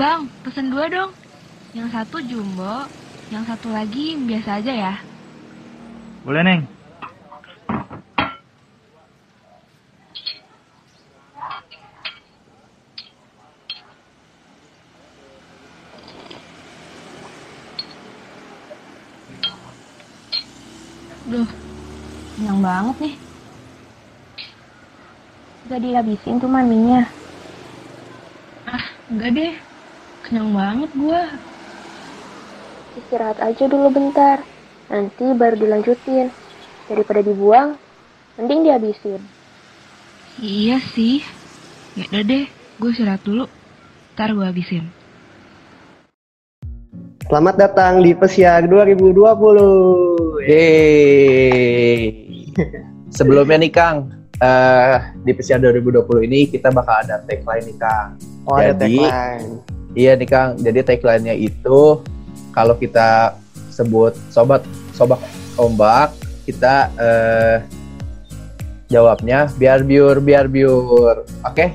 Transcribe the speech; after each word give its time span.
Bang, 0.00 0.32
pesen 0.40 0.72
dua 0.72 0.88
dong. 0.88 1.12
Yang 1.76 1.92
satu 1.92 2.24
jumbo, 2.24 2.88
yang 3.28 3.44
satu 3.44 3.68
lagi 3.68 4.16
biasa 4.16 4.64
aja 4.64 4.72
ya. 4.72 4.94
Boleh, 6.24 6.40
Neng. 6.40 6.64
Duh, 21.28 21.48
kenyang 22.40 22.60
banget 22.64 22.96
nih. 23.04 23.14
Gak 25.68 25.80
dihabisin 25.84 26.40
tuh 26.40 26.48
maminya. 26.48 27.04
Ah, 28.64 28.84
enggak 29.12 29.36
deh. 29.36 29.69
Kenyang 30.30 30.54
banget 30.54 30.90
gua. 30.94 31.26
Istirahat 32.94 33.42
aja 33.42 33.66
dulu 33.66 33.90
bentar. 33.90 34.38
Nanti 34.86 35.26
baru 35.34 35.58
dilanjutin. 35.58 36.30
Daripada 36.86 37.18
dibuang, 37.18 37.74
mending 38.38 38.62
dihabisin. 38.62 39.18
Iya 40.38 40.78
sih. 40.94 41.26
Ya 41.98 42.06
udah 42.14 42.22
deh, 42.22 42.46
gue 42.78 42.90
istirahat 42.94 43.26
dulu. 43.26 43.50
Ntar 44.14 44.30
gue 44.38 44.46
habisin. 44.46 44.86
Selamat 47.26 47.58
datang 47.58 47.98
di 47.98 48.14
Pesiar 48.14 48.70
2020. 48.70 50.46
Yeay. 50.46 52.06
Sebelumnya 53.18 53.66
nih 53.66 53.72
Kang, 53.74 54.14
eh, 54.38 55.10
di 55.26 55.34
Pesiar 55.34 55.58
2020 55.58 56.22
ini 56.22 56.46
kita 56.46 56.70
bakal 56.70 57.02
ada 57.02 57.18
tagline 57.26 57.66
nih 57.66 57.78
Kang. 57.82 58.14
Oh, 58.46 58.54
ada 58.54 58.78
Jadi- 58.78 59.10
tagline. 59.10 59.79
Iya 59.94 60.14
nih 60.14 60.28
Kang, 60.30 60.54
jadi 60.58 60.86
tagline-nya 60.86 61.34
itu 61.34 61.98
kalau 62.54 62.74
kita 62.78 63.34
sebut 63.74 64.14
sobat 64.30 64.62
sobat 64.94 65.18
ombak, 65.58 66.14
kita 66.46 66.90
eh, 66.94 67.56
jawabnya 68.86 69.50
biar 69.58 69.82
biur 69.82 70.22
biar 70.22 70.46
biur. 70.46 71.26
Oke, 71.42 71.74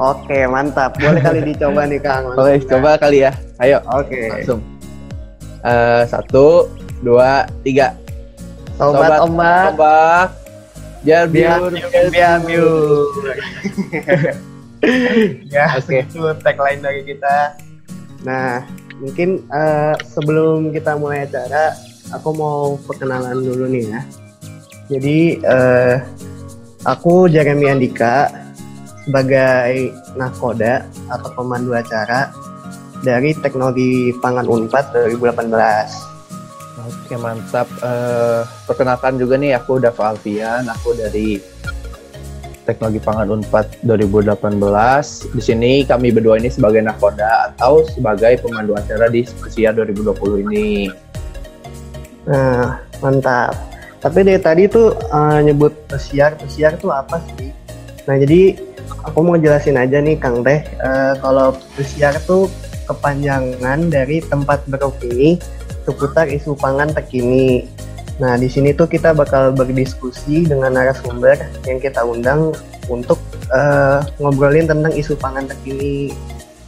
Oke, 0.00 0.48
mantap. 0.48 0.96
Boleh 0.96 1.20
kali 1.20 1.40
dicoba 1.52 1.84
nih, 1.84 2.00
Kang. 2.00 2.32
boleh 2.38 2.56
coba 2.64 2.96
kali 2.96 3.28
ya. 3.28 3.36
Ayo 3.60 3.84
Oke. 3.92 4.32
langsung. 4.32 4.64
Eh, 5.60 6.02
satu, 6.08 6.72
dua, 7.04 7.44
tiga. 7.60 7.92
Sobat, 8.80 9.20
ombak, 9.20 9.76
ombak, 9.76 10.28
biar 11.04 11.28
biar 11.28 11.60
biur 11.68 12.08
biar 12.08 12.38
biur. 12.48 13.12
ya, 15.54 15.76
Oke. 15.76 16.04
itu 16.04 16.20
tagline 16.40 16.80
dari 16.80 17.02
kita. 17.04 17.56
Nah, 18.24 18.64
mungkin 19.00 19.44
eh, 19.48 19.94
sebelum 20.04 20.72
kita 20.72 20.96
mulai 20.96 21.28
acara, 21.28 21.76
aku 22.12 22.28
mau 22.32 22.60
perkenalan 22.88 23.40
dulu 23.40 23.68
nih 23.68 23.84
ya. 23.88 24.00
Jadi, 24.90 25.18
eh, 25.40 25.96
aku 26.84 27.28
Jeremy 27.28 27.70
Andika 27.70 28.32
sebagai 29.04 29.94
nakoda 30.16 30.86
atau 31.08 31.30
pemandu 31.34 31.76
acara 31.76 32.32
dari 33.00 33.32
Teknologi 33.36 34.12
Pangan 34.20 34.46
Unpad 34.48 34.92
2018. 34.92 36.10
Oke 36.80 37.14
mantap. 37.20 37.68
Eh, 37.80 38.40
perkenalkan 38.64 39.18
juga 39.20 39.36
nih 39.36 39.56
aku 39.56 39.80
Dava 39.82 40.14
Alfian, 40.14 40.68
aku 40.68 40.94
dari 40.96 41.40
Teknologi 42.70 43.02
Pangan 43.02 43.26
Unpad 43.34 43.82
2018. 43.82 45.34
Di 45.34 45.42
sini 45.42 45.82
kami 45.82 46.14
berdua 46.14 46.38
ini 46.38 46.46
sebagai 46.46 46.78
nakoda 46.86 47.50
atau 47.50 47.82
sebagai 47.90 48.38
pemandu 48.38 48.78
acara 48.78 49.10
di 49.10 49.26
Spesial 49.26 49.74
2020 49.74 50.46
ini. 50.46 50.86
Nah, 52.30 52.78
mantap. 53.02 53.58
Tapi 53.98 54.22
dari 54.22 54.38
tadi 54.38 54.64
tuh 54.70 54.94
eh, 54.94 55.38
nyebut 55.50 55.74
pesiar, 55.90 56.38
pesiar 56.38 56.78
tuh 56.78 56.94
apa 56.94 57.18
sih? 57.34 57.50
Nah, 58.06 58.16
jadi 58.16 58.54
aku 59.02 59.18
mau 59.20 59.36
jelasin 59.36 59.76
aja 59.76 59.98
nih 59.98 60.16
Kang 60.16 60.46
Teh, 60.46 60.62
eh, 60.62 61.12
kalau 61.18 61.52
pesiar 61.74 62.16
tuh 62.24 62.46
kepanjangan 62.88 63.90
dari 63.90 64.22
tempat 64.24 64.62
beropini 64.70 65.36
seputar 65.84 66.30
isu 66.30 66.54
pangan 66.54 66.94
terkini. 66.94 67.66
Nah, 68.20 68.36
di 68.36 68.52
sini 68.52 68.76
tuh 68.76 68.84
kita 68.84 69.16
bakal 69.16 69.56
berdiskusi 69.56 70.44
dengan 70.44 70.76
narasumber 70.76 71.40
yang 71.64 71.80
kita 71.80 72.04
undang 72.04 72.52
untuk 72.92 73.16
eh, 73.48 73.98
ngobrolin 74.20 74.68
tentang 74.68 74.92
isu 74.92 75.16
pangan 75.16 75.48
terkini. 75.48 76.12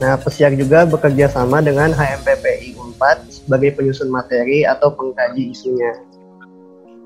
Nah, 0.00 0.16
Pesiar 0.16 0.56
juga 0.56 0.88
bekerja 0.88 1.28
sama 1.28 1.60
dengan 1.60 1.92
HMPPI 1.92 2.74
Unpad 2.80 3.28
sebagai 3.28 3.76
penyusun 3.76 4.08
materi 4.08 4.64
atau 4.64 4.96
pengkaji 4.96 5.52
isunya. 5.52 5.92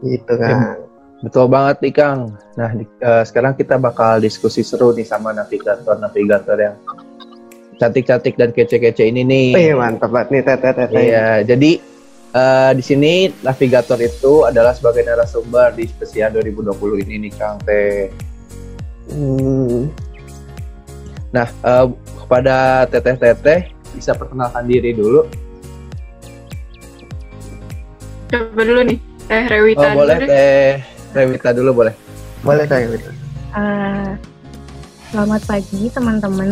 Gitu 0.01 0.33
kan. 0.39 0.79
Betul 1.27 1.49
banget 1.51 1.83
nih 1.83 1.93
Kang. 1.97 2.39
Nah 2.55 2.71
di- 2.77 2.87
eh, 3.03 3.25
sekarang 3.27 3.57
kita 3.57 3.81
bakal 3.81 4.23
diskusi 4.23 4.61
seru 4.63 4.93
nih 4.93 5.09
sama 5.09 5.33
navigator-navigator 5.33 6.57
yang 6.61 6.77
cantik-cantik 7.81 8.37
dan 8.37 8.53
kece-kece 8.53 9.09
ini 9.09 9.25
nih. 9.25 9.49
Wih, 9.57 9.73
mantap 9.75 10.13
banget 10.13 10.29
nih 10.33 10.43
teteh 10.45 10.73
teteh. 10.77 11.03
Iya, 11.09 11.29
jadi 11.45 11.81
eh, 12.37 12.71
di 12.77 12.83
sini 12.85 13.13
navigator 13.41 13.97
itu 13.99 14.45
adalah 14.45 14.77
sebagai 14.77 15.01
narasumber 15.03 15.73
di 15.73 15.89
spesial 15.89 16.37
2020 16.37 17.01
ini 17.03 17.27
nih 17.27 17.33
Kang 17.33 17.57
Teh. 17.65 18.13
Hmm, 19.09 19.89
Nah, 21.33 21.49
eh, 21.49 21.87
kepada 22.17 22.57
teteh-teteh 22.87 23.69
bisa 23.93 24.13
perkenalkan 24.13 24.65
diri 24.65 24.93
dulu. 24.93 25.25
Coba 28.27 28.63
dulu 28.63 28.81
nih, 28.83 28.99
Teh 29.27 29.45
Rewita 29.47 29.81
Oh, 29.81 29.85
dulu 29.87 29.99
boleh 30.01 30.17
deh. 30.17 30.27
Teh 30.27 30.73
Rewita 31.13 31.49
dulu 31.53 31.71
boleh. 31.75 31.95
boleh 32.41 32.65
kayak 32.65 32.95
gitu. 32.95 33.11
Eh, 33.53 34.11
selamat 35.11 35.43
pagi 35.45 35.83
teman-teman 35.91 36.51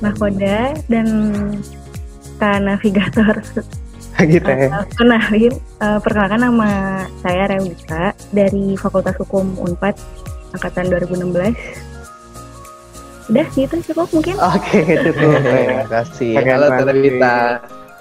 nakoda 0.00 0.74
dan 0.86 1.06
Kak 2.36 2.58
Navigator. 2.60 3.36
gitu 4.32 4.48
ya. 4.48 4.68
Eh, 4.68 4.84
kenalin, 4.94 5.54
eh, 5.56 5.98
perkenalkan 6.02 6.40
nama 6.40 6.70
saya 7.24 7.48
Rewita 7.48 8.12
dari 8.30 8.76
Fakultas 8.76 9.16
Hukum 9.18 9.56
Unpad 9.58 9.96
angkatan 10.52 10.92
2016. 10.92 11.56
Udah 13.32 13.46
gitu 13.54 13.74
cukup 13.92 14.08
mungkin. 14.12 14.36
Oke, 14.36 14.82
cukup. 14.84 15.40
Terima 15.40 15.86
kasih. 15.88 16.32
Keren 16.36 16.60
Halo. 16.60 16.66
Rewita. 16.84 17.36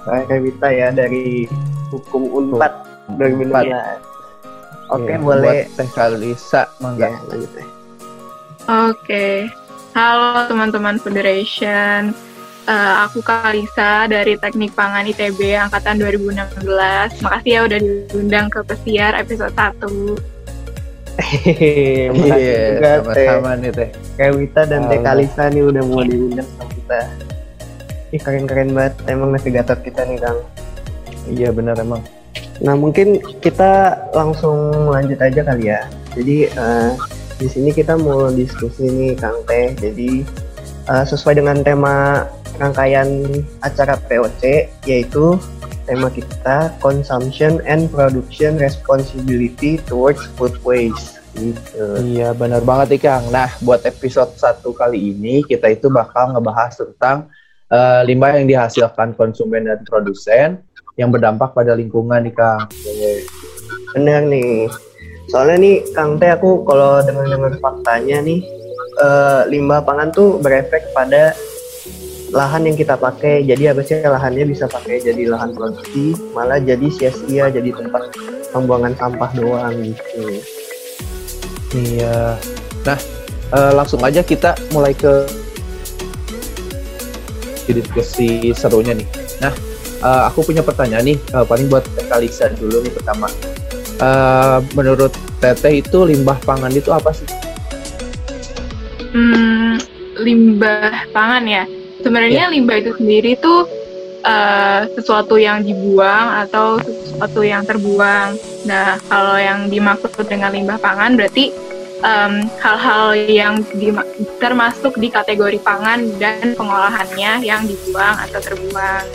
Saya 0.02 0.24
Rewita 0.28 0.68
ya 0.74 0.88
dari 0.90 1.46
Hukum 1.94 2.24
Unpad 2.28 2.74
2016. 3.16 4.12
Oke, 4.92 5.16
Iya, 5.16 5.24
boleh. 5.24 5.72
Buat 5.72 5.78
Teh 5.80 5.90
Kalisa, 5.96 6.62
mangga. 6.84 7.08
Ya, 7.08 7.16
ya. 7.16 7.66
Oke, 8.92 9.48
halo 9.96 10.46
teman-teman 10.52 11.00
Federation. 11.00 12.12
Eh, 12.62 12.96
aku 13.10 13.26
Kalisa 13.26 14.06
dari 14.06 14.38
Teknik 14.38 14.78
Pangan 14.78 15.10
ITB 15.10 15.58
angkatan 15.58 15.98
2016. 15.98 17.18
Makasih 17.26 17.52
ya 17.58 17.62
udah 17.66 17.80
diundang 17.82 18.54
ke 18.54 18.62
Pesiar 18.62 19.18
episode 19.18 19.50
1. 19.58 20.22
Hehehe, 21.18 22.14
makasih 22.14 22.38
Iya, 22.38 22.62
juga 22.78 22.92
Teh 23.18 23.26
sama-sama 23.26 23.52
nih 23.58 23.72
Teh. 23.74 23.90
Rewita 24.22 24.62
dan 24.70 24.82
Teh. 24.94 25.02
Kalisa 25.02 25.50
nih 25.50 25.64
udah 25.74 25.84
mau 25.90 26.06
diundang 26.06 26.46
sama 26.54 26.66
kita. 26.70 27.00
Ih, 28.14 28.22
keren-keren 28.22 28.70
banget 28.78 28.94
emang 29.10 29.34
navigator 29.34 29.78
kita 29.82 30.06
nih, 30.06 30.22
Kang. 30.22 30.40
Iya 31.34 31.50
benar 31.50 31.82
emang. 31.82 32.06
Nah 32.62 32.78
mungkin 32.78 33.18
kita 33.42 33.98
langsung 34.14 34.86
lanjut 34.86 35.18
aja 35.18 35.42
kali 35.42 35.74
ya. 35.74 35.90
Jadi 36.14 36.46
eh, 36.46 36.92
di 37.42 37.48
sini 37.50 37.74
kita 37.74 37.98
mau 37.98 38.30
diskusi 38.30 38.86
nih 38.86 39.18
Kang 39.18 39.42
Teh. 39.50 39.74
Jadi 39.82 40.22
eh, 40.94 41.06
sesuai 41.10 41.42
dengan 41.42 41.66
tema 41.66 42.22
rangkaian 42.62 43.26
acara 43.66 43.98
POC 44.06 44.70
yaitu 44.86 45.42
tema 45.90 46.14
kita 46.14 46.70
Consumption 46.78 47.58
and 47.66 47.90
Production 47.90 48.62
Responsibility 48.62 49.82
Towards 49.90 50.22
Food 50.38 50.62
Waste. 50.62 51.18
Gitu. 51.34 51.84
Iya 52.12 52.36
benar 52.38 52.62
banget 52.62 52.96
nih 52.96 53.02
Kang. 53.08 53.24
Nah 53.34 53.50
buat 53.66 53.82
episode 53.88 54.36
satu 54.38 54.76
kali 54.78 55.16
ini 55.16 55.42
kita 55.42 55.74
itu 55.74 55.90
bakal 55.90 56.38
ngebahas 56.38 56.76
tentang 56.78 57.32
eh, 57.72 58.02
limbah 58.06 58.38
yang 58.38 58.46
dihasilkan 58.46 59.18
konsumen 59.18 59.66
dan 59.66 59.82
produsen 59.88 60.62
yang 61.00 61.10
berdampak 61.10 61.56
pada 61.56 61.74
lingkungan 61.74 62.22
nih 62.24 62.36
Kang. 62.36 62.68
Bener 63.98 64.22
nih. 64.28 64.70
Soalnya 65.32 65.58
nih 65.60 65.76
Kang 65.96 66.20
Teh 66.20 66.30
aku 66.36 66.68
kalau 66.68 67.00
dengar-dengar 67.00 67.58
faktanya 67.64 68.20
nih 68.22 68.44
eh, 69.02 69.42
limbah 69.50 69.82
pangan 69.82 70.12
tuh 70.12 70.38
berefek 70.44 70.92
pada 70.92 71.32
lahan 72.32 72.68
yang 72.68 72.76
kita 72.80 72.96
pakai. 72.96 73.44
Jadi 73.44 73.70
harusnya 73.70 74.08
lahannya 74.08 74.48
bisa 74.48 74.66
pakai 74.66 75.04
jadi 75.04 75.30
lahan 75.30 75.52
produksi, 75.52 76.16
malah 76.32 76.58
jadi 76.58 76.88
sia-sia 76.88 77.52
jadi 77.52 77.70
tempat 77.76 78.16
pembuangan 78.56 78.96
sampah 78.96 79.32
doang 79.36 79.76
gitu. 79.84 80.42
Iya. 81.76 82.36
Nah 82.88 83.00
eh, 83.52 83.72
langsung 83.76 84.02
aja 84.04 84.24
kita 84.24 84.56
mulai 84.72 84.96
ke 84.96 85.28
diskusi 87.72 88.52
serunya 88.52 88.92
nih. 88.92 89.08
Nah, 89.40 89.54
uh, 90.04 90.28
aku 90.28 90.44
punya 90.52 90.60
pertanyaan 90.60 91.08
nih, 91.08 91.18
uh, 91.32 91.48
paling 91.48 91.72
buat 91.72 91.88
Kalisa 92.12 92.52
dulu 92.60 92.84
nih 92.84 92.94
pertama. 92.94 93.32
Uh, 94.02 94.60
menurut 94.76 95.14
Teteh 95.40 95.82
itu 95.82 96.04
limbah 96.04 96.38
pangan 96.44 96.74
itu 96.74 96.90
apa 96.92 97.16
sih? 97.16 97.26
Hmm, 99.14 99.80
limbah 100.20 101.10
pangan 101.16 101.44
ya. 101.48 101.64
Sebenarnya 102.02 102.50
Ya. 102.50 102.54
limbah 102.54 102.78
itu 102.82 102.92
sendiri 102.98 103.38
tuh 103.38 103.70
uh, 104.26 104.90
sesuatu 104.98 105.38
yang 105.38 105.62
dibuang 105.62 106.46
atau 106.46 106.82
sesuatu 106.82 107.46
yang 107.46 107.62
terbuang. 107.66 108.38
Nah, 108.66 108.98
kalau 109.06 109.38
yang 109.38 109.70
dimaksud 109.70 110.26
dengan 110.26 110.54
limbah 110.54 110.78
pangan 110.78 111.18
berarti 111.18 111.54
em, 112.02 112.50
hal-hal 112.58 113.14
yang 113.14 113.62
dima- 113.78 114.06
termasuk 114.42 114.98
di 114.98 115.14
kategori 115.14 115.62
pangan 115.62 116.02
dan 116.18 116.58
pengolahannya 116.58 117.46
yang 117.46 117.62
dibuang 117.66 118.18
atau 118.18 118.42
terbuang. 118.42 119.06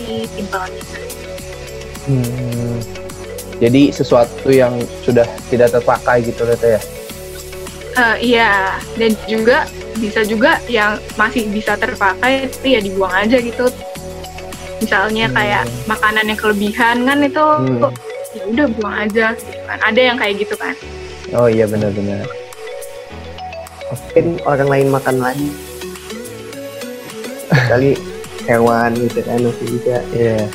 Ini 0.00 0.24
simpelnya. 0.32 0.84
Hmm, 2.08 2.80
jadi 3.60 3.92
sesuatu 3.92 4.48
yang 4.48 4.80
sudah 5.04 5.28
tidak 5.52 5.76
terpakai 5.76 6.24
gitu 6.24 6.48
Teteh 6.48 6.80
ya? 6.80 6.82
Eh, 7.90 8.16
iya, 8.22 8.78
dan 8.94 9.10
juga 9.26 9.66
bisa 9.96 10.22
juga 10.22 10.62
yang 10.66 10.96
masih 11.14 11.50
bisa 11.50 11.74
terpakai 11.74 12.46
itu 12.46 12.66
ya 12.68 12.80
dibuang 12.80 13.10
aja 13.10 13.36
gitu. 13.36 13.66
Misalnya 14.78 15.26
Hmm. 15.26 15.36
kayak 15.36 15.62
makanan 15.84 16.24
yang 16.24 16.38
kelebihan 16.38 16.96
kan 17.02 17.18
itu 17.20 17.44
Hmm. 17.44 17.90
ya 18.30 18.42
udah 18.46 18.66
buang 18.78 18.96
aja 18.96 19.26
gitu 19.34 19.58
kan. 19.64 19.78
Ada 19.82 20.00
yang 20.00 20.16
kayak 20.16 20.34
gitu 20.38 20.54
kan. 20.54 20.74
Oh 21.32 21.46
iya 21.46 21.64
benar-benar. 21.64 22.26
mungkin 23.90 24.38
orang 24.46 24.68
lain 24.70 24.88
makan 24.88 25.16
lagi 25.18 25.50
kali 27.66 27.98
hewan 28.46 28.94
gitu 28.94 29.18
kan 29.20 29.42
masih 29.42 29.66
bisa 29.66 29.98
Iya. 30.10 30.46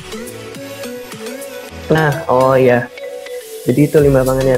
nah 1.86 2.12
oh 2.26 2.56
iya 2.56 2.88
jadi 3.64 3.92
itu 3.92 3.98
lima 4.00 4.24
pangannya 4.24 4.56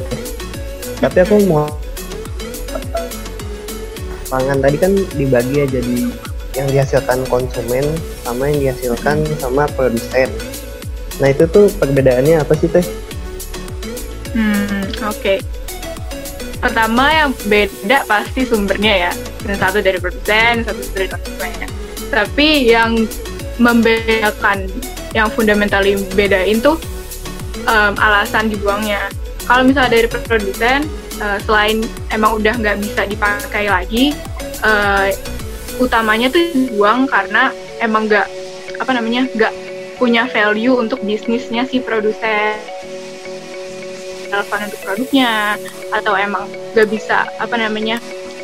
tapi 0.98 1.18
aku 1.26 1.42
mau 1.50 1.66
pangan 4.28 4.58
tadi 4.60 4.78
kan 4.80 4.92
dibagi 5.16 5.64
ya 5.64 5.66
jadi 5.68 5.98
yang 6.58 6.68
dihasilkan 6.74 7.20
konsumen 7.32 7.86
sama 8.26 8.50
yang 8.50 8.72
dihasilkan 8.72 9.24
sama 9.40 9.68
produsen 9.74 10.30
nah 11.18 11.32
itu 11.32 11.50
tuh 11.50 11.72
perbedaannya 11.82 12.42
apa 12.42 12.54
sih 12.56 12.70
teh 12.70 12.86
Hmm, 14.38 14.86
oke. 15.02 15.42
Pertama 16.62 17.10
yang 17.10 17.30
beda 17.50 18.06
pasti 18.06 18.46
sumbernya 18.46 19.10
ya. 19.10 19.12
Yang 19.50 19.58
satu 19.66 19.78
dari 19.82 19.98
produsen, 19.98 20.62
satu 20.62 20.82
dari 20.94 21.08
konsumen. 21.10 21.68
Tapi 22.14 22.70
yang 22.70 23.10
membedakan, 23.58 24.70
yang 25.18 25.26
fundamental 25.34 25.82
bedain 26.14 26.62
tuh 26.62 26.78
em, 27.66 27.94
alasan 27.98 28.54
dibuangnya. 28.54 29.10
Kalau 29.50 29.66
misalnya 29.66 29.98
dari 29.98 30.08
produsen, 30.12 30.86
eh, 31.22 31.40
selain 31.46 31.84
emang 32.14 32.38
udah 32.40 32.54
nggak 32.58 32.78
bisa 32.82 33.02
dipakai 33.10 33.70
lagi, 33.70 34.14
eh, 34.64 35.10
utamanya 35.78 36.32
tuh 36.34 36.42
dibuang 36.54 37.06
karena 37.06 37.54
emang 37.82 38.10
nggak 38.10 38.28
apa 38.78 38.92
namanya 38.94 39.26
nggak 39.34 39.54
punya 39.98 40.30
value 40.30 40.78
untuk 40.78 41.02
bisnisnya 41.02 41.66
si 41.66 41.82
produsen 41.82 42.54
relevan 44.30 44.70
untuk 44.70 44.82
produknya 44.84 45.56
atau 45.90 46.14
emang 46.14 46.46
gak 46.76 46.92
bisa 46.92 47.26
apa 47.42 47.56
namanya 47.58 47.98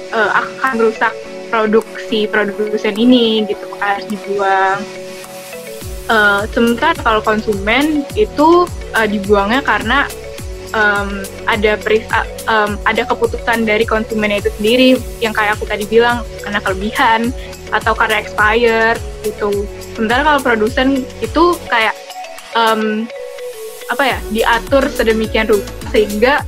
eh, 0.10 0.32
akan 0.32 0.74
rusak 0.80 1.14
produksi 1.54 2.26
produsen 2.26 2.98
ini 2.98 3.46
gitu 3.46 3.68
harus 3.78 4.06
dibuang. 4.10 4.82
Eh, 6.10 6.42
sementara 6.52 6.98
kalau 7.00 7.22
konsumen 7.22 8.08
itu 8.18 8.66
eh, 8.96 9.08
dibuangnya 9.08 9.62
karena 9.62 10.08
em, 10.74 11.10
ada 11.46 11.72
peris 11.80 12.06
em, 12.50 12.72
ada 12.86 13.02
keputusan 13.08 13.66
dari 13.66 13.86
konsumennya 13.88 14.44
itu 14.44 14.52
sendiri 14.60 14.90
yang 15.22 15.32
kayak 15.32 15.58
aku 15.58 15.66
tadi 15.70 15.86
bilang 15.88 16.26
karena 16.42 16.60
kelebihan 16.62 17.22
atau 17.74 17.94
karena 17.98 18.22
expired 18.22 19.00
gitu. 19.26 19.66
Sementara 19.94 20.26
kalau 20.26 20.40
produsen 20.42 21.06
itu 21.22 21.58
kayak 21.70 21.96
em, 22.58 23.06
apa 23.92 24.04
ya 24.04 24.18
diatur 24.34 24.84
sedemikian 24.90 25.46
rupa 25.46 25.70
sehingga 25.94 26.42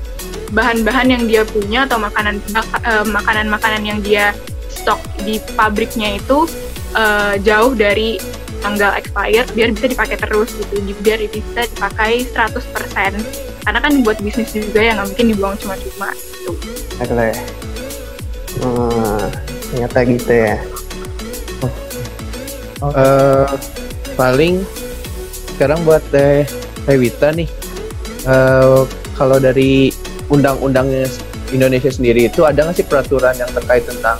bahan-bahan 0.56 1.12
yang 1.12 1.24
dia 1.27 1.44
punya 1.45 1.86
atau 1.86 2.00
makanan 2.00 2.39
makanan-makanan 3.12 3.83
yang 3.83 4.00
dia 4.01 4.31
stok 4.72 5.01
di 5.25 5.42
pabriknya 5.57 6.18
itu 6.18 6.45
eh, 6.95 7.36
jauh 7.42 7.74
dari 7.74 8.18
tanggal 8.66 8.98
expired 8.98 9.45
biar 9.54 9.69
bisa 9.74 9.86
dipakai 9.92 10.18
terus 10.18 10.50
gitu 10.57 10.75
biar 11.06 11.22
bisa 11.30 11.62
dipakai 11.69 12.25
100% 12.25 13.55
karena 13.65 13.79
kan 13.81 13.94
buat 14.06 14.17
bisnis 14.21 14.53
juga 14.53 14.79
ya 14.79 14.94
nggak 14.94 15.07
mungkin 15.09 15.25
dibuang 15.33 15.56
cuma-cuma 15.57 16.13
gitu. 16.13 16.53
Oke. 17.01 17.29
Hmm, 18.62 19.25
ternyata 19.73 20.00
gitu 20.06 20.31
ya. 20.31 20.56
Eh, 22.85 23.45
paling 24.13 24.62
sekarang 25.57 25.81
buat 25.81 26.06
Teh 26.13 26.45
Teh 26.85 26.95
Wita 26.95 27.33
nih. 27.33 27.50
eh, 28.25 28.81
kalau 29.17 29.38
dari 29.38 29.94
undang-undangnya 30.29 31.06
Indonesia 31.53 31.89
sendiri 31.94 32.25
itu 32.25 32.41
ada 32.41 32.65
nggak 32.65 32.77
sih 32.77 32.85
peraturan 32.85 33.38
yang 33.38 33.50
terkait 33.53 33.85
tentang 33.85 34.17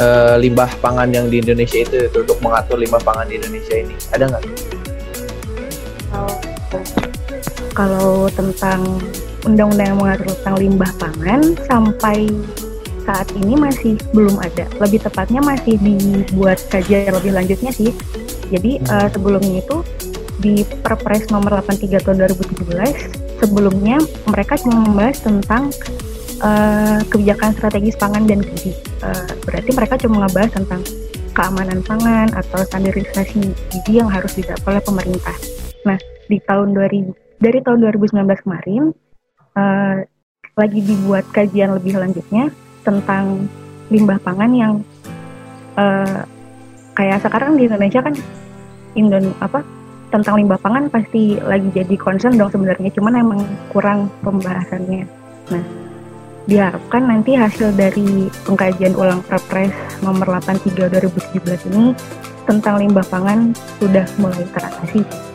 eh, 0.00 0.36
limbah 0.40 0.68
pangan 0.80 1.08
yang 1.12 1.28
di 1.28 1.40
Indonesia 1.40 1.80
itu, 1.80 2.08
itu 2.08 2.18
untuk 2.24 2.40
mengatur 2.40 2.80
limbah 2.80 3.00
pangan 3.00 3.28
di 3.28 3.36
Indonesia 3.40 3.76
ini? 3.76 3.94
Ada 4.12 4.24
nggak? 4.28 4.69
Kalau 7.72 8.26
tentang 8.32 8.98
undang-undang 9.46 9.94
yang 9.94 9.98
mengatur 9.98 10.28
tentang 10.36 10.56
limbah 10.60 10.92
pangan 11.00 11.40
sampai 11.64 12.28
saat 13.08 13.28
ini 13.34 13.56
masih 13.56 13.96
belum 14.12 14.36
ada. 14.38 14.68
Lebih 14.78 15.02
tepatnya 15.08 15.40
masih 15.40 15.80
dibuat 15.80 16.60
kajian 16.68 17.10
lebih 17.10 17.32
lanjutnya 17.34 17.72
sih. 17.72 17.90
Jadi 18.50 18.82
eh, 18.82 19.08
sebelumnya 19.10 19.62
itu 19.62 19.76
di 20.40 20.64
Perpres 20.64 21.28
nomor 21.28 21.60
83 21.60 22.00
tahun 22.00 22.16
2017 22.32 23.44
sebelumnya 23.44 24.00
mereka 24.28 24.56
cuma 24.60 24.84
membahas 24.84 25.20
tentang 25.20 25.72
eh, 26.44 26.98
kebijakan 27.08 27.56
strategis 27.56 27.96
pangan 27.96 28.28
dan 28.28 28.44
gizi. 28.44 28.76
Eh, 29.02 29.32
berarti 29.46 29.70
mereka 29.72 29.94
cuma 30.00 30.26
ngebahas 30.26 30.50
tentang 30.52 30.82
keamanan 31.30 31.80
pangan 31.86 32.28
atau 32.36 32.60
standarisasi 32.66 33.54
gizi 33.70 33.92
yang 34.02 34.10
harus 34.10 34.34
didapat 34.36 34.66
oleh 34.66 34.82
pemerintah. 34.82 35.36
Nah, 35.86 35.96
di 36.28 36.36
tahun 36.44 36.76
2000 36.76 37.29
dari 37.40 37.58
tahun 37.64 37.80
2019 37.88 38.44
kemarin 38.44 38.92
eh, 39.56 39.96
lagi 40.54 40.80
dibuat 40.84 41.24
kajian 41.32 41.72
lebih 41.72 41.96
lanjutnya 41.96 42.52
tentang 42.84 43.48
limbah 43.88 44.20
pangan 44.20 44.52
yang 44.52 44.72
eh, 45.80 46.20
kayak 46.94 47.24
sekarang 47.24 47.56
di 47.56 47.66
Indonesia 47.66 48.04
kan 48.04 48.14
Indon 48.92 49.32
apa 49.40 49.64
tentang 50.10 50.42
limbah 50.42 50.60
pangan 50.60 50.90
pasti 50.90 51.38
lagi 51.40 51.70
jadi 51.70 51.94
concern 51.96 52.36
dong 52.36 52.50
sebenarnya 52.50 52.90
cuman 52.92 53.14
emang 53.14 53.40
kurang 53.70 54.10
pembahasannya. 54.26 55.06
Nah, 55.54 55.64
diharapkan 56.50 57.06
nanti 57.06 57.38
hasil 57.38 57.70
dari 57.78 58.26
pengkajian 58.42 58.98
ulang 58.98 59.22
Perpres 59.22 59.70
nomor 60.02 60.26
83 60.42 60.90
2017 60.90 61.70
ini 61.70 61.94
tentang 62.42 62.82
limbah 62.82 63.06
pangan 63.06 63.54
sudah 63.78 64.02
mulai 64.18 64.42
teratasi. 64.50 65.29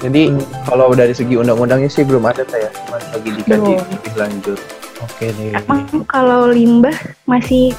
Jadi 0.00 0.32
kalau 0.64 0.88
dari 0.90 1.12
segi 1.12 1.36
undang-undangnya 1.36 1.86
sih 1.86 2.02
belum 2.02 2.24
ada 2.24 2.40
saya, 2.44 2.72
cuma 2.72 2.96
lagi 2.96 3.30
dikaji 3.30 3.52
Belum. 3.52 3.84
lebih 3.84 4.14
lanjut. 4.16 4.58
Oke 5.00 5.26
deh. 5.30 5.52
Emang 5.54 5.84
kalau 6.04 6.48
limbah 6.48 6.96
masih 7.24 7.72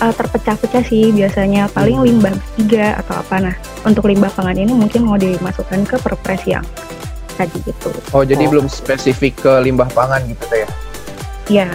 uh, 0.00 0.12
terpecah-pecah 0.12 0.82
sih 0.82 1.08
biasanya 1.10 1.68
paling 1.70 2.00
limbah 2.00 2.32
tiga 2.54 2.96
atau 2.96 3.16
apa 3.16 3.36
nah 3.42 3.54
untuk 3.82 4.04
limbah 4.04 4.28
pangan 4.28 4.56
ini 4.56 4.72
mungkin 4.72 5.04
mau 5.04 5.16
dimasukkan 5.16 5.84
ke 5.84 5.96
perpres 5.96 6.44
yang 6.44 6.64
tadi 7.36 7.60
gitu 7.62 7.92
Oh 8.12 8.24
jadi 8.24 8.44
Oh. 8.44 8.50
belum 8.52 8.66
spesifik 8.68 9.36
ke 9.38 9.52
limbah 9.62 9.88
pangan 9.90 10.20
gitu 10.24 10.44
teh 10.48 10.64
ya? 10.64 10.68
ya 11.64 11.68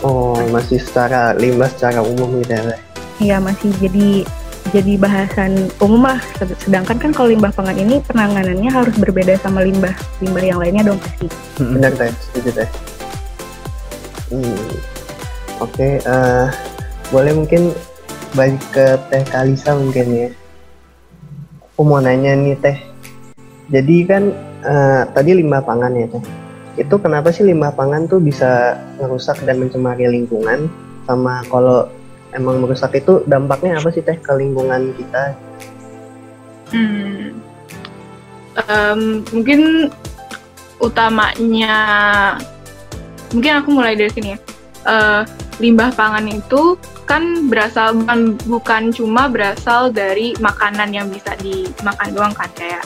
Oh, 0.00 0.40
masih 0.48 0.80
secara 0.80 1.36
limbah 1.36 1.68
secara 1.68 2.00
umum 2.00 2.40
gitu 2.40 2.52
ya. 2.52 2.62
Teh? 2.64 2.80
ya 3.18 3.36
masih 3.36 3.68
jadi 3.76 4.22
jadi 4.70 5.00
bahasan 5.00 5.72
umum 5.82 6.06
lah 6.08 6.20
Sed- 6.36 6.58
sedangkan 6.62 6.96
kan 7.00 7.10
kalau 7.10 7.28
limbah 7.32 7.52
pangan 7.52 7.76
ini 7.76 8.00
penanganannya 8.04 8.70
harus 8.70 8.94
berbeda 8.96 9.36
sama 9.40 9.64
limbah 9.64 9.92
limbah 10.20 10.44
yang 10.44 10.58
lainnya 10.60 10.92
dong 10.92 11.00
pasti 11.00 11.26
Benar 11.58 11.90
teh, 11.98 12.14
setuju 12.30 12.62
teh. 12.62 12.70
Hmm. 14.30 14.70
Oke, 15.58 15.98
eh, 15.98 16.46
boleh 17.10 17.32
mungkin 17.34 17.74
balik 18.38 18.62
ke 18.70 18.94
Teh 19.10 19.24
Kalisa 19.26 19.74
mungkin 19.74 20.06
ya. 20.14 20.28
Aku 21.74 21.82
mau 21.82 21.98
nanya 21.98 22.38
nih 22.38 22.54
Teh. 22.62 22.78
Jadi 23.74 23.96
kan 24.06 24.30
eh, 24.62 25.02
tadi 25.10 25.30
limbah 25.34 25.66
pangan 25.66 25.98
ya 25.98 26.06
Teh. 26.06 26.24
Itu 26.78 27.02
kenapa 27.02 27.34
sih 27.34 27.42
limbah 27.42 27.74
pangan 27.74 28.06
tuh 28.06 28.22
bisa 28.22 28.78
merusak 29.02 29.42
dan 29.42 29.58
mencemari 29.58 30.06
lingkungan? 30.06 30.70
Sama 31.10 31.42
kalau 31.50 31.90
emang 32.36 32.60
merusak 32.64 32.96
itu 32.98 33.24
dampaknya 33.24 33.80
apa 33.80 33.88
sih 33.92 34.04
teh 34.04 34.16
ke 34.16 34.32
lingkungan 34.36 34.92
kita? 34.96 35.24
Hmm. 36.68 37.40
Em, 38.58 39.00
mungkin 39.32 39.88
utamanya 40.82 41.76
mungkin 43.32 43.52
aku 43.62 43.68
mulai 43.72 43.94
dari 43.96 44.10
sini 44.12 44.28
ya. 44.34 44.38
Eh, 44.88 45.22
limbah 45.58 45.90
pangan 45.92 46.26
itu 46.30 46.78
kan 47.08 47.48
berasal 47.50 47.96
bukan, 47.98 48.36
bukan 48.46 48.82
cuma 48.94 49.26
berasal 49.26 49.90
dari 49.90 50.36
makanan 50.38 50.92
yang 50.94 51.08
bisa 51.10 51.34
dimakan 51.40 52.08
doang 52.14 52.34
kan 52.36 52.50
kayak 52.54 52.84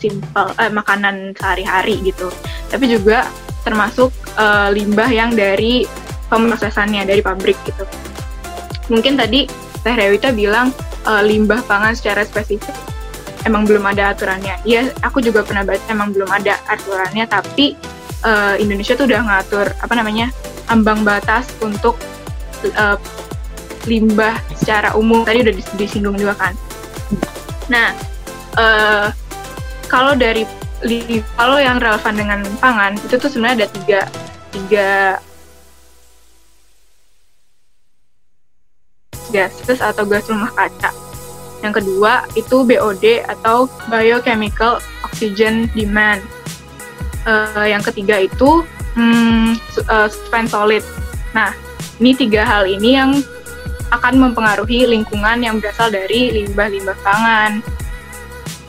simple 0.00 0.50
eh, 0.60 0.72
makanan 0.72 1.36
sehari-hari 1.36 2.00
gitu. 2.04 2.28
Tapi 2.68 2.84
juga 2.90 3.28
termasuk 3.62 4.10
eh, 4.36 4.68
limbah 4.72 5.08
yang 5.08 5.32
dari 5.32 5.86
pemrosesannya 6.28 7.06
dari 7.06 7.22
pabrik 7.22 7.56
gitu. 7.68 7.84
Mungkin 8.92 9.16
tadi 9.16 9.48
Teh 9.84 9.94
Rewita 9.96 10.32
bilang 10.32 10.72
eh, 11.08 11.22
limbah 11.24 11.60
pangan 11.64 11.92
secara 11.96 12.24
spesifik 12.24 12.72
emang 13.44 13.68
belum 13.68 13.84
ada 13.84 14.16
aturannya. 14.16 14.56
Iya, 14.64 14.92
aku 15.04 15.20
juga 15.20 15.44
pernah 15.44 15.64
baca 15.64 15.84
emang 15.92 16.16
belum 16.16 16.28
ada 16.32 16.56
aturannya, 16.68 17.24
tapi 17.28 17.76
eh, 18.24 18.54
Indonesia 18.60 18.96
tuh 18.96 19.04
udah 19.08 19.20
ngatur 19.20 19.66
apa 19.80 19.94
namanya 19.96 20.32
ambang 20.72 21.04
batas 21.04 21.52
untuk 21.60 22.00
eh, 22.64 22.96
limbah 23.84 24.40
secara 24.56 24.96
umum. 24.96 25.28
Tadi 25.28 25.44
udah 25.44 25.54
dis- 25.54 25.76
disinggung 25.76 26.16
juga 26.16 26.32
kan. 26.36 26.54
Nah, 27.68 27.92
eh, 28.56 29.08
kalau 29.88 30.16
dari 30.16 30.48
kalau 31.36 31.56
yang 31.56 31.80
relevan 31.80 32.12
dengan 32.16 32.40
pangan 32.60 32.92
itu 33.00 33.16
tuh 33.16 33.28
sebenarnya 33.32 33.64
ada 33.64 33.68
tiga 33.72 34.00
tiga 34.52 34.90
gases 39.34 39.82
atau 39.82 40.06
gas 40.06 40.30
rumah 40.30 40.54
kaca. 40.54 40.94
Yang 41.66 41.82
kedua 41.82 42.22
itu 42.38 42.62
BOD 42.62 43.26
atau 43.26 43.66
biochemical 43.90 44.78
oxygen 45.02 45.66
demand. 45.74 46.22
Eh, 47.26 47.66
yang 47.74 47.82
ketiga 47.82 48.22
itu 48.22 48.62
hmm, 48.94 49.58
su- 49.74 49.82
eh, 49.82 50.08
suspend 50.12 50.52
solid. 50.52 50.84
Nah, 51.34 51.50
ini 51.98 52.14
tiga 52.14 52.46
hal 52.46 52.68
ini 52.70 52.94
yang 52.94 53.10
akan 53.90 54.20
mempengaruhi 54.20 54.86
lingkungan 54.86 55.42
yang 55.42 55.58
berasal 55.58 55.90
dari 55.90 56.30
limbah-limbah 56.30 56.98
pangan. 57.02 57.64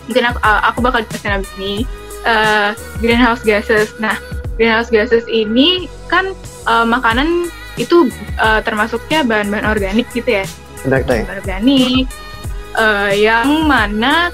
Mungkin 0.09 0.23
aku, 0.31 0.39
eh, 0.39 0.61
aku 0.71 0.79
bakal 0.81 1.01
jelasin 1.05 1.35
abis 1.35 1.51
ini. 1.61 1.75
Eh, 2.25 2.69
greenhouse 3.03 3.43
gases. 3.45 3.93
Nah, 4.01 4.17
greenhouse 4.57 4.89
gases 4.89 5.27
ini 5.29 5.91
kan 6.07 6.31
eh, 6.65 6.85
makanan 6.87 7.51
itu 7.75 8.07
eh, 8.35 8.59
termasuknya 8.61 9.23
bahan-bahan 9.23 9.67
organik 9.67 10.07
gitu 10.11 10.41
ya 10.41 10.45
Benar 10.81 11.01
teh. 11.03 11.21
bahan 11.21 11.31
organik 11.37 12.05
eh, 12.73 13.11
yang 13.17 13.65
mana 13.65 14.31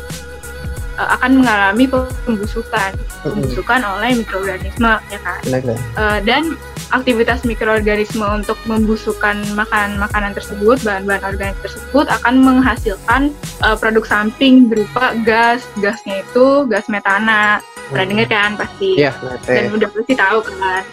eh, 0.96 1.08
akan 1.12 1.42
mengalami 1.42 1.86
pembusukan 1.88 2.92
pembusukan 3.22 3.82
oleh 3.82 4.18
mikroorganisme 4.18 4.98
ya 5.08 5.20
kan. 5.22 5.42
Eh, 5.46 6.20
dan 6.22 6.54
aktivitas 6.92 7.48
mikroorganisme 7.48 8.26
untuk 8.26 8.60
membusukkan 8.68 9.56
makan 9.56 9.96
makanan 9.96 10.36
tersebut 10.36 10.76
bahan-bahan 10.84 11.24
organik 11.24 11.56
tersebut 11.62 12.04
akan 12.12 12.36
menghasilkan 12.42 13.32
eh, 13.64 13.76
produk 13.76 14.04
samping 14.04 14.68
berupa 14.68 15.16
gas 15.24 15.64
gasnya 15.80 16.20
itu 16.22 16.68
gas 16.68 16.86
metana 16.88 17.64
pernah 17.88 18.06
dengar 18.08 18.28
kan 18.28 18.52
pasti 18.56 18.96
Iya. 18.98 19.12
Benar 19.18 19.40
dan 19.44 19.64
udah 19.72 19.90
pasti 19.90 20.14
tahu 20.16 20.38
kan. 20.44 20.84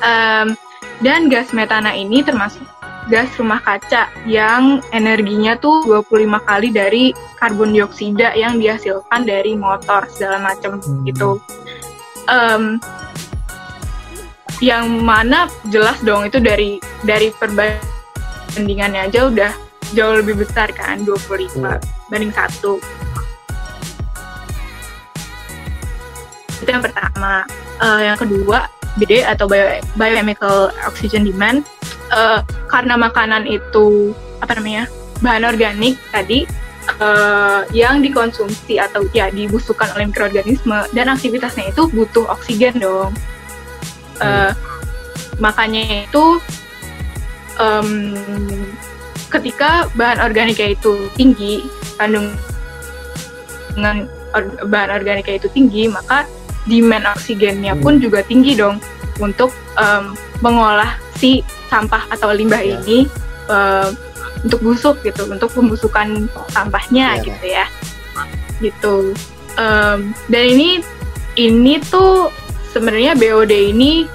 Em, 0.00 0.46
dan 1.00 1.32
gas 1.32 1.52
metana 1.56 1.96
ini 1.96 2.20
termasuk 2.20 2.64
gas 3.08 3.32
rumah 3.40 3.58
kaca 3.64 4.12
yang 4.28 4.84
energinya 4.92 5.56
tuh 5.56 5.82
25 5.88 6.38
kali 6.44 6.68
dari 6.70 7.04
karbon 7.40 7.72
dioksida 7.72 8.36
yang 8.36 8.60
dihasilkan 8.60 9.24
dari 9.24 9.56
motor 9.56 10.04
segala 10.12 10.38
macam 10.38 10.78
Hmm. 10.78 11.02
gitu. 11.08 11.40
Em, 12.28 12.76
yang 14.60 15.00
mana 15.00 15.48
jelas 15.72 15.96
dong 16.04 16.28
itu 16.28 16.36
dari 16.36 16.76
dari 17.02 17.32
perbandingannya 17.32 19.08
aja 19.08 19.32
udah 19.32 19.52
jauh 19.96 20.20
lebih 20.20 20.44
besar 20.44 20.68
kan 20.76 21.00
25 21.02 21.80
Hmm. 21.80 22.12
banding 22.12 22.30
satu. 22.30 22.76
Itu 26.60 26.68
yang 26.68 26.84
pertama. 26.84 27.48
Eh, 27.80 28.00
yang 28.12 28.20
kedua, 28.20 28.68
BD 28.98 29.22
atau 29.22 29.46
bio- 29.46 29.78
biochemical 29.94 30.74
oxygen 30.88 31.22
demand. 31.28 31.62
Eh, 32.10 32.40
karena 32.66 32.98
makanan 32.98 33.46
itu 33.46 34.10
apa 34.42 34.58
namanya 34.58 34.90
bahan 35.22 35.46
organik 35.46 35.94
tadi 36.10 36.48
eh, 36.98 37.60
yang 37.70 38.02
dikonsumsi 38.02 38.82
atau 38.82 39.06
ya 39.14 39.30
dibusukkan 39.30 39.94
oleh 39.94 40.10
mikroorganisme 40.10 40.90
dan 40.90 41.06
aktivitasnya 41.12 41.70
itu 41.70 41.86
butuh 41.92 42.26
oksigen 42.26 42.82
dong. 42.82 43.14
Eh, 44.18 44.52
makanya 45.40 46.04
itu 46.04 46.42
em, 47.56 48.16
ketika 49.30 49.88
bahan 49.94 50.20
organiknya 50.20 50.74
itu 50.74 51.08
tinggi 51.14 51.64
kandungan 51.96 52.36
or- 54.34 54.58
bahan 54.66 54.90
organiknya 55.00 55.40
itu 55.40 55.48
tinggi 55.54 55.88
maka 55.88 56.26
demand 56.64 57.06
oksigennya 57.12 57.72
pun 57.76 57.96
juga 57.96 58.20
tinggi 58.20 58.56
dong 58.56 58.76
untuk 59.18 59.52
em, 59.76 60.12
mengolah 60.40 60.96
si 61.16 61.40
sampah 61.68 62.08
atau 62.08 62.32
limbah 62.32 62.60
Ya. 62.60 62.80
ini 62.80 63.04
em, 63.48 63.88
untuk 64.40 64.60
busuk 64.60 64.96
gitu 65.04 65.28
untuk 65.28 65.52
pembusukan 65.52 66.28
sampahnya 66.48 67.20
Ya. 67.20 67.24
gitu 67.24 67.44
ya 67.46 67.66
gitu 68.60 68.96
Em, 69.58 70.14
dan 70.30 70.44
ini 70.46 70.80
ini 71.34 71.82
tuh 71.82 72.30
sebenarnya 72.70 73.18
BOD 73.18 73.74
ini 73.74 74.06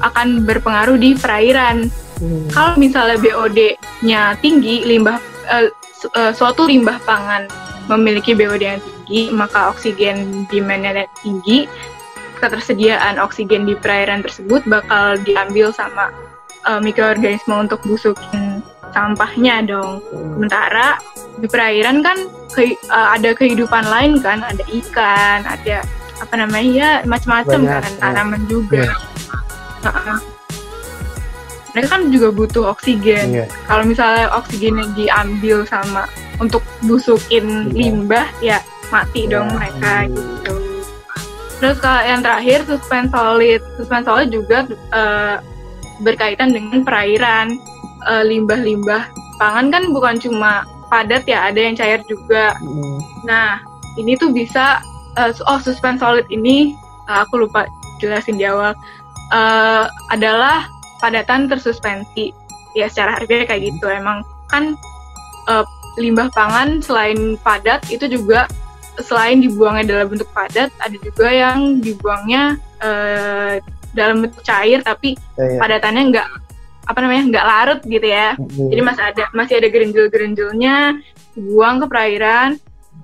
akan 0.00 0.44
berpengaruh 0.44 0.94
di 0.94 1.14
perairan 1.14 1.88
Hmm. 2.14 2.46
kalau 2.46 2.78
misalnya 2.78 3.18
BOD-nya 3.18 4.38
tinggi, 4.38 4.86
limbah 4.86 5.18
eh, 5.50 5.66
suatu 6.30 6.62
limbah 6.62 7.02
pangan 7.02 7.50
memiliki 7.88 8.32
BOD 8.32 8.62
yang 8.62 8.80
tinggi, 8.80 9.20
maka 9.30 9.68
oksigen 9.70 10.48
demand-nya 10.48 11.04
tinggi, 11.20 11.68
ketersediaan 12.40 13.16
oksigen 13.20 13.64
di 13.64 13.74
perairan 13.76 14.20
tersebut 14.24 14.64
bakal 14.68 15.16
diambil 15.22 15.72
sama 15.72 16.12
eh, 16.64 16.80
mikroorganisme 16.80 17.52
untuk 17.54 17.80
busukin 17.84 18.64
sampahnya 18.92 19.64
dong. 19.64 20.00
Sementara 20.10 20.96
di 21.40 21.46
perairan 21.50 22.00
kan 22.00 22.16
ke- 22.52 22.78
eh, 22.78 23.08
ada 23.16 23.32
kehidupan 23.36 23.84
lain 23.88 24.20
kan, 24.20 24.40
ada 24.44 24.64
ikan, 24.70 25.44
ada 25.44 25.84
apa 26.22 26.34
namanya 26.38 26.70
ya 26.70 26.90
macam-macam 27.04 27.60
kan, 27.66 27.82
ya. 27.82 27.98
tanaman 28.00 28.42
juga. 28.46 28.86
Heeh. 29.84 30.33
Mereka 31.74 31.88
kan 31.90 32.02
juga 32.06 32.28
butuh 32.30 32.64
oksigen 32.70 33.34
Iya. 33.34 33.46
kalau 33.66 33.82
misalnya 33.82 34.30
oksigennya 34.32 34.86
diambil 34.94 35.66
sama 35.66 36.06
untuk 36.38 36.62
busukin 36.80 37.68
Iya. 37.68 37.74
limbah 37.74 38.26
ya 38.38 38.58
mati 38.88 39.26
Ya, 39.26 39.30
dong 39.34 39.48
mereka 39.52 40.06
gitu 40.06 40.54
terus 41.54 41.78
kalau 41.78 42.02
yang 42.02 42.20
terakhir 42.20 42.62
suspend 42.62 43.08
solid 43.08 43.58
suspend 43.74 44.04
solid 44.04 44.28
juga 44.28 44.68
eh, 44.70 45.36
berkaitan 46.00 46.50
dengan 46.50 46.82
perairan 46.82 47.58
Eh, 48.04 48.20
limbah-limbah 48.20 49.08
pangan 49.40 49.72
kan 49.72 49.88
bukan 49.88 50.20
cuma 50.20 50.60
padat 50.92 51.24
ya 51.24 51.48
ada 51.48 51.56
yang 51.56 51.72
cair 51.72 52.04
juga 52.04 52.52
Hmm. 52.60 53.00
Nah, 53.24 53.64
ini 53.96 54.12
tuh 54.14 54.28
bisa 54.28 54.76
su- 55.32 55.40
oh 55.42 55.56
suspend 55.56 55.96
solid 55.96 56.28
ini 56.28 56.76
eh, 57.08 57.18
aku 57.18 57.40
lupa 57.40 57.64
jelasin 57.96 58.36
di 58.36 58.44
awal 58.44 58.76
eh, 59.32 59.84
adalah 60.12 60.68
padatan 61.04 61.52
tersuspensi. 61.52 62.32
Ya 62.72 62.88
secara 62.88 63.20
harfiah 63.20 63.44
kayak 63.44 63.68
gitu. 63.68 63.86
Emang 63.92 64.24
kan 64.48 64.72
eh, 65.52 65.64
limbah 66.00 66.32
pangan 66.32 66.80
selain 66.80 67.36
padat 67.44 67.84
itu 67.92 68.08
juga 68.08 68.48
selain 69.02 69.42
dibuangnya 69.42 69.84
dalam 69.90 70.06
bentuk 70.14 70.30
padat, 70.30 70.70
ada 70.78 70.96
juga 71.02 71.26
yang 71.28 71.82
dibuangnya 71.82 72.56
eh, 72.82 73.58
dalam 73.94 74.26
bentuk 74.26 74.42
cair 74.42 74.82
tapi 74.82 75.14
Ya, 75.38 75.58
ya. 75.58 75.58
padatannya 75.58 76.02
nggak 76.14 76.28
apa 76.84 76.98
namanya 77.00 77.22
nggak 77.30 77.46
larut 77.46 77.80
gitu 77.86 78.06
ya. 78.06 78.34
Hmm. 78.38 78.70
Jadi 78.70 78.80
masih 78.82 79.04
ada 79.04 79.24
masih 79.34 79.54
ada 79.58 79.68
gerinjil-gerinjilnya 79.70 80.76
dibuang 81.34 81.82
ke 81.82 81.86
perairan. 81.90 82.50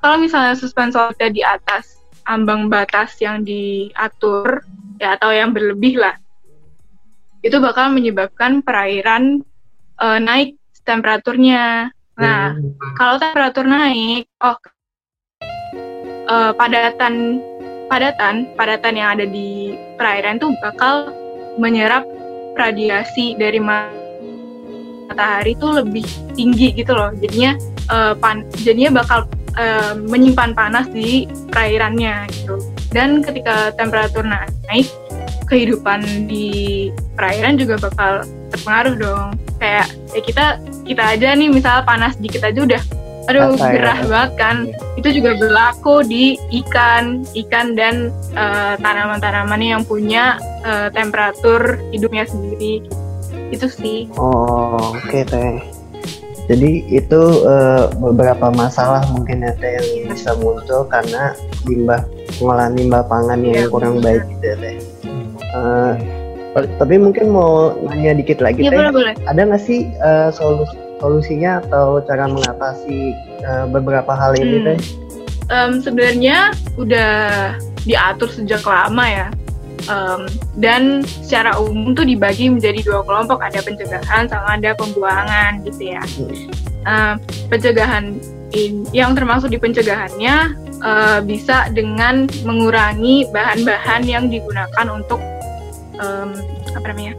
Kalau 0.01 0.17
misalnya 0.17 0.55
suspend 0.57 0.95
solidnya 0.95 1.29
di 1.31 1.43
atas 1.43 1.99
ambang 2.25 2.71
batas 2.71 3.19
yang 3.19 3.43
diatur 3.43 4.63
ya 5.03 5.19
atau 5.19 5.33
yang 5.35 5.51
berlebih 5.51 5.99
lah, 5.99 6.15
itu 7.41 7.57
bakal 7.61 7.93
menyebabkan 7.93 8.65
perairan 8.65 9.45
eh, 10.01 10.21
naik 10.21 10.57
temperaturnya. 10.85 11.93
Nah, 12.21 12.53
Hmm. 12.53 12.77
kalau 12.97 13.17
temperatur 13.17 13.65
naik, 13.65 14.29
oh 14.45 14.57
eh, 16.29 16.53
padatan 16.57 17.41
padatan 17.91 18.55
padatan 18.55 18.95
yang 18.95 19.09
ada 19.19 19.27
di 19.27 19.75
perairan 19.99 20.39
tuh 20.39 20.55
bakal 20.63 21.11
menyerap 21.59 22.07
radiasi 22.55 23.35
dari 23.35 23.59
matahari 23.59 25.59
tuh 25.59 25.83
lebih 25.83 26.07
tinggi 26.39 26.71
gitu 26.77 26.95
loh. 26.95 27.11
Jadinya 27.19 27.59
uh, 27.91 28.15
pan 28.15 28.47
jadinya 28.63 29.03
bakal 29.03 29.27
uh, 29.59 29.99
menyimpan 29.99 30.55
panas 30.55 30.87
di 30.93 31.27
perairannya 31.51 32.31
gitu. 32.31 32.63
Dan 32.95 33.27
ketika 33.27 33.75
temperatur 33.75 34.23
naik, 34.23 34.87
kehidupan 35.49 36.31
di 36.31 36.89
perairan 37.19 37.59
juga 37.59 37.81
bakal 37.81 38.25
terpengaruh 38.55 38.95
dong. 38.97 39.27
Kayak 39.61 39.89
ya 40.17 40.21
kita 40.25 40.45
kita 40.89 41.03
aja 41.17 41.29
nih 41.37 41.49
misalnya 41.53 41.85
panas 41.85 42.17
dikit 42.17 42.43
aja 42.43 42.61
udah 42.65 42.83
aduh 43.29 43.55
ya? 43.55 43.71
gerah 43.77 44.01
banget 44.09 44.33
kan. 44.41 44.57
Itu 44.99 45.09
juga 45.15 45.39
berlaku 45.39 46.03
di 46.03 46.35
ikan, 46.65 47.23
ikan 47.47 47.79
dan 47.79 48.11
uh, 48.35 48.75
tanaman-tanaman 48.81 49.61
yang 49.63 49.83
punya 49.87 50.41
uh, 50.67 50.89
temperatur 50.91 51.79
hidupnya 51.95 52.27
sendiri. 52.27 52.83
Itu 53.55 53.71
sih. 53.71 54.11
Oh, 54.19 54.95
oke 54.99 55.23
teh. 55.27 55.81
Jadi 56.51 56.83
itu 56.91 57.23
eh, 57.47 57.87
beberapa 58.03 58.51
masalah 58.51 59.07
mungkin 59.15 59.47
ya 59.47 59.55
teh 59.55 59.71
yang 59.71 60.11
bisa 60.11 60.35
muncul 60.35 60.83
karena 60.91 61.31
limbah 61.63 62.03
pengolahan 62.35 62.75
limbah 62.75 63.07
pangan 63.07 63.39
yang 63.39 63.55
Iya, 63.55 63.71
kurang 63.71 64.03
baik 64.03 64.27
gitu 64.27 64.45
ya 64.51 64.57
teh. 64.59 64.75
Eh, 65.51 65.93
tapi 66.79 66.99
mungkin 66.99 67.31
mau 67.31 67.75
nanya 67.87 68.15
dikit 68.15 68.43
lagi 68.43 68.63
teh. 68.63 68.71
boleh 68.71 68.91
boleh. 68.91 69.15
Ada 69.27 69.41
nggak 69.47 69.63
sih 69.63 69.87
eh, 69.91 70.29
solus- 70.31 70.75
solusinya 70.99 71.63
atau 71.65 72.03
cara 72.05 72.27
mengatasi 72.27 73.15
eh, 73.41 73.65
beberapa 73.71 74.11
hal 74.13 74.35
ini 74.37 74.57
Hmm. 74.61 74.67
teh? 74.67 74.79
Em, 75.51 75.73
sebenarnya 75.83 76.55
udah 76.77 77.11
diatur 77.83 78.31
sejak 78.31 78.63
lama 78.63 79.03
ya. 79.03 79.29
Em, 79.89 80.29
dan 80.61 80.83
secara 81.03 81.57
umum 81.57 81.97
tuh 81.97 82.05
dibagi 82.05 82.47
menjadi 82.47 82.85
dua 82.85 83.01
kelompok, 83.03 83.41
ada 83.43 83.59
pencegahan 83.59 84.29
sama 84.29 84.55
ada 84.55 84.77
pembuangan 84.77 85.65
gitu 85.67 85.91
ya. 85.91 86.03
Em, 86.85 87.15
pencegahan 87.49 88.15
in- 88.53 88.87
yang 88.93 89.15
termasuk 89.15 89.51
di 89.51 89.59
pencegahannya 89.59 90.55
eh, 90.81 91.19
bisa 91.23 91.69
dengan 91.71 92.25
mengurangi 92.43 93.29
bahan-bahan 93.29 94.01
yang 94.05 94.33
digunakan 94.33 94.87
untuk 94.89 95.19
em, 96.01 96.29
apa 96.75 96.87
namanya 96.91 97.15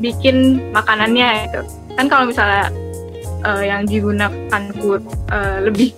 bikin 0.00 0.60
makanannya 0.72 1.48
itu 1.48 1.60
kan 1.96 2.06
kalau 2.08 2.24
misalnya 2.28 2.68
eh, 3.44 3.62
yang 3.68 3.84
digunakan 3.88 4.62
food 4.80 5.04
eh, 5.32 5.58
lebih 5.64 5.92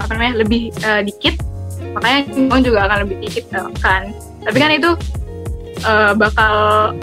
apa 0.00 0.16
namanya 0.16 0.44
lebih 0.44 0.72
eh, 0.84 1.02
dikit 1.04 1.36
makanya 1.92 2.20
uang 2.36 2.62
juga 2.64 2.78
akan 2.88 2.98
lebih 3.08 3.16
dikit 3.28 3.44
kan. 3.80 4.12
Tapi 4.44 4.56
kan 4.56 4.70
itu 4.72 4.90
eh, 5.84 6.12
bakal 6.14 6.54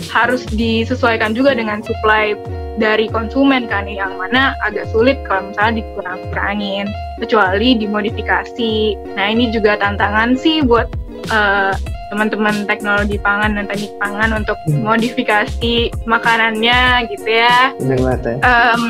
harus 0.09 0.41
disesuaikan 0.49 1.35
juga 1.35 1.53
dengan 1.53 1.83
supply 1.83 2.33
dari 2.75 3.07
konsumen 3.07 3.71
kan 3.71 3.87
yang 3.87 4.19
mana 4.19 4.51
agak 4.67 4.87
sulit 4.91 5.15
kalau 5.23 5.47
misalnya 5.51 5.83
dikurang-kurangin 5.83 6.85
kecuali 7.23 7.79
dimodifikasi. 7.79 8.73
Nah 9.15 9.25
ini 9.31 9.51
juga 9.51 9.79
tantangan 9.79 10.35
sih 10.35 10.63
buat 10.63 10.87
eh, 11.31 11.73
teman-teman 12.05 12.69
teknologi 12.69 13.17
pangan 13.17 13.57
dan 13.57 13.65
teknik 13.65 13.93
pangan 13.97 14.29
untuk 14.38 14.57
Hmm. 14.69 14.85
modifikasi 14.85 15.75
makanannya 16.05 17.09
gitu 17.09 17.29
ya 17.29 17.74
banget 17.77 18.19
teh. 18.21 18.38
Em, 18.41 18.81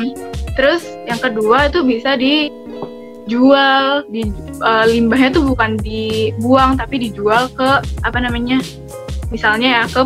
terus 0.52 0.84
yang 1.04 1.16
kedua 1.16 1.68
itu 1.68 1.80
bisa 1.80 2.16
dijual, 2.16 4.04
di 4.08 4.28
eh, 4.56 4.84
limbahnya 4.88 5.32
tuh 5.32 5.44
bukan 5.52 5.76
dibuang 5.80 6.76
tapi 6.76 7.08
dijual 7.08 7.48
ke 7.52 7.80
apa 8.04 8.18
namanya, 8.20 8.60
misalnya 9.28 9.82
ya 9.82 9.82
ke 9.88 10.02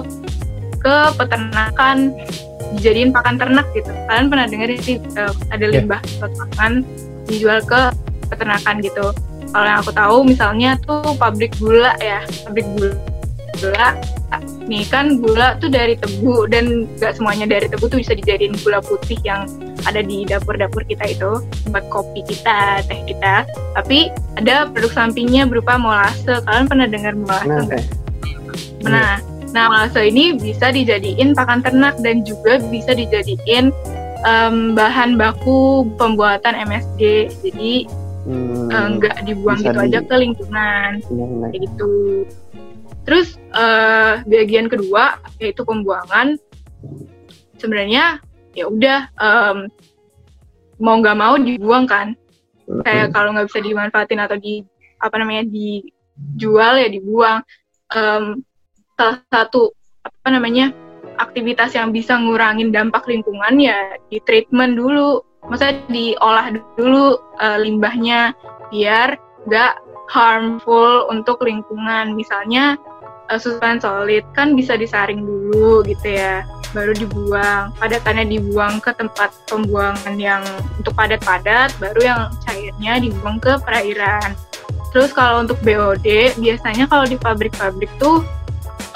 ke 0.81 0.97
peternakan 1.15 2.15
dijadiin 2.79 3.11
pakan 3.11 3.37
ternak 3.37 3.67
gitu. 3.75 3.91
Kalian 4.07 4.27
pernah 4.31 4.47
dengar 4.47 4.71
sih 4.79 4.97
eh, 4.99 5.33
ada 5.51 5.65
Ya. 5.67 5.83
limbah 5.83 6.01
suatu 6.19 6.35
pakan 6.47 6.87
dijual 7.27 7.59
ke 7.63 7.91
peternakan 8.31 8.79
gitu. 8.83 9.11
Kalau 9.51 9.67
yang 9.67 9.81
aku 9.83 9.93
tahu 9.93 10.17
misalnya 10.23 10.71
tuh 10.87 11.15
pabrik 11.19 11.51
gula 11.59 11.95
ya, 11.99 12.23
pabrik 12.47 12.67
gula 12.79 12.95
gula 13.61 13.89
nih 14.71 14.87
kan 14.87 15.19
gula 15.19 15.59
tuh 15.59 15.67
dari 15.67 15.99
tebu 15.99 16.47
dan 16.47 16.87
gak 17.03 17.19
semuanya 17.19 17.51
dari 17.51 17.67
tebu 17.67 17.91
tuh 17.91 17.99
bisa 17.99 18.15
dijadiin 18.15 18.55
gula 18.63 18.79
putih 18.79 19.19
yang 19.27 19.45
ada 19.85 20.01
di 20.01 20.23
dapur-dapur 20.23 20.87
kita 20.87 21.11
itu 21.11 21.43
buat 21.75 21.85
kopi 21.91 22.23
kita, 22.23 22.85
teh 22.87 23.01
kita. 23.11 23.49
Tapi 23.75 24.15
ada 24.39 24.71
produk 24.71 24.93
sampingnya 24.95 25.51
berupa 25.51 25.75
molase. 25.75 26.39
Kalian 26.47 26.67
pernah 26.71 26.87
dengar 26.87 27.15
molase? 27.19 27.83
Nah. 28.87 28.87
Nah, 28.87 29.13
nah 29.51 29.65
molase 29.67 30.07
ini 30.07 30.39
bisa 30.39 30.71
dijadiin 30.71 31.35
pakan 31.35 31.65
ternak 31.65 31.99
dan 32.05 32.23
juga 32.23 32.63
bisa 32.71 32.95
dijadiin 32.95 33.75
em, 34.29 34.57
bahan 34.79 35.19
baku 35.19 35.89
pembuatan 35.99 36.55
MSG. 36.55 37.33
Jadi 37.43 37.89
Eh, 38.71 38.87
nggak 38.97 39.17
dibuang 39.27 39.59
bisa 39.59 39.71
gitu 39.71 39.81
di- 39.81 39.87
aja 39.91 40.01
ke 40.01 40.15
lingkungan 40.17 40.91
bener-bener. 41.03 41.49
kayak 41.51 41.63
gitu. 41.67 41.93
Terus 43.03 43.29
eh 43.51 44.15
bagian 44.25 44.67
kedua 44.67 45.19
yaitu 45.39 45.63
pembuangan. 45.67 46.39
Sebenarnya 47.59 48.23
ya 48.55 48.65
udah 48.67 49.01
em, 49.15 49.59
mau 50.79 50.97
nggak 50.97 51.19
mau 51.19 51.35
dibuang 51.37 51.85
kan. 51.85 52.15
Kayak 52.87 53.11
kalau 53.11 53.35
nggak 53.35 53.51
bisa 53.51 53.61
dimanfaatin 53.61 54.21
atau 54.23 54.39
di 54.39 54.63
apa 54.97 55.17
namanya 55.19 55.45
dijual 55.45 56.79
ya 56.79 56.89
dibuang. 56.89 57.43
Em, 57.91 58.41
salah 58.95 59.19
satu 59.27 59.75
apa 60.01 60.29
namanya 60.31 60.71
aktivitas 61.19 61.77
yang 61.77 61.91
bisa 61.91 62.17
ngurangin 62.17 62.73
dampak 62.73 63.05
lingkungan 63.05 63.59
ya 63.59 63.99
di 64.09 64.23
treatment 64.23 64.79
dulu. 64.79 65.21
Maksudnya 65.41 65.77
diolah 65.89 66.47
dulu 66.77 67.05
eh, 67.41 67.59
limbahnya 67.61 68.37
biar 68.71 69.19
nggak 69.47 69.75
harmful 70.11 71.07
untuk 71.11 71.43
lingkungan. 71.47 72.19
Misalnya 72.19 72.75
uh, 73.31 73.39
susuan 73.39 73.79
solid 73.79 74.27
kan 74.35 74.59
bisa 74.59 74.75
disaring 74.75 75.23
dulu 75.23 75.87
gitu 75.87 76.19
ya, 76.19 76.43
baru 76.75 76.93
dibuang. 76.95 77.75
Padatannya 77.79 78.27
dibuang 78.27 78.83
ke 78.83 78.91
tempat 78.99 79.31
pembuangan 79.47 80.17
yang 80.19 80.43
untuk 80.79 80.95
padat-padat, 80.99 81.71
baru 81.79 82.01
yang 82.03 82.21
cairnya 82.47 82.99
dibuang 82.99 83.39
ke 83.39 83.59
perairan. 83.63 84.35
Terus 84.91 85.15
kalau 85.15 85.47
untuk 85.47 85.59
BOD, 85.63 86.35
biasanya 86.43 86.91
kalau 86.91 87.07
di 87.07 87.15
pabrik-pabrik 87.15 87.91
tuh 88.03 88.27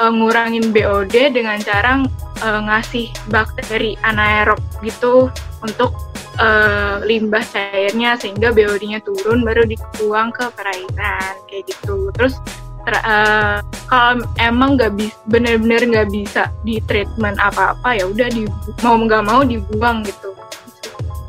uh, 0.03 0.11
ngurangin 0.11 0.75
BOD 0.75 1.31
dengan 1.31 1.63
cara 1.63 2.03
uh, 2.43 2.61
ngasih 2.67 3.15
bakteri 3.31 3.95
anaerob 4.03 4.59
gitu 4.83 5.31
untuk 5.63 5.95
uh, 6.39 7.03
limbah 7.05 7.43
cairnya 7.43 8.17
sehingga 8.19 8.51
BOD-nya 8.51 9.03
turun 9.05 9.43
baru 9.43 9.67
dibuang 9.67 10.31
ke 10.35 10.51
perairan 10.55 11.35
kayak 11.51 11.65
gitu. 11.71 12.11
Terus 12.15 12.39
ter- 12.85 13.05
uh, 13.05 13.59
kalau 13.89 14.23
emang 14.41 14.77
nggak 14.77 14.93
bisa 14.99 15.17
bener-bener 15.31 15.83
nggak 15.85 16.09
bisa 16.11 16.43
di 16.67 16.81
treatment 16.85 17.39
apa-apa 17.41 17.97
ya 17.97 18.05
udah 18.09 18.29
di 18.31 18.45
mau 18.83 18.99
nggak 18.99 19.25
mau 19.25 19.41
dibuang 19.45 20.03
gitu. 20.05 20.35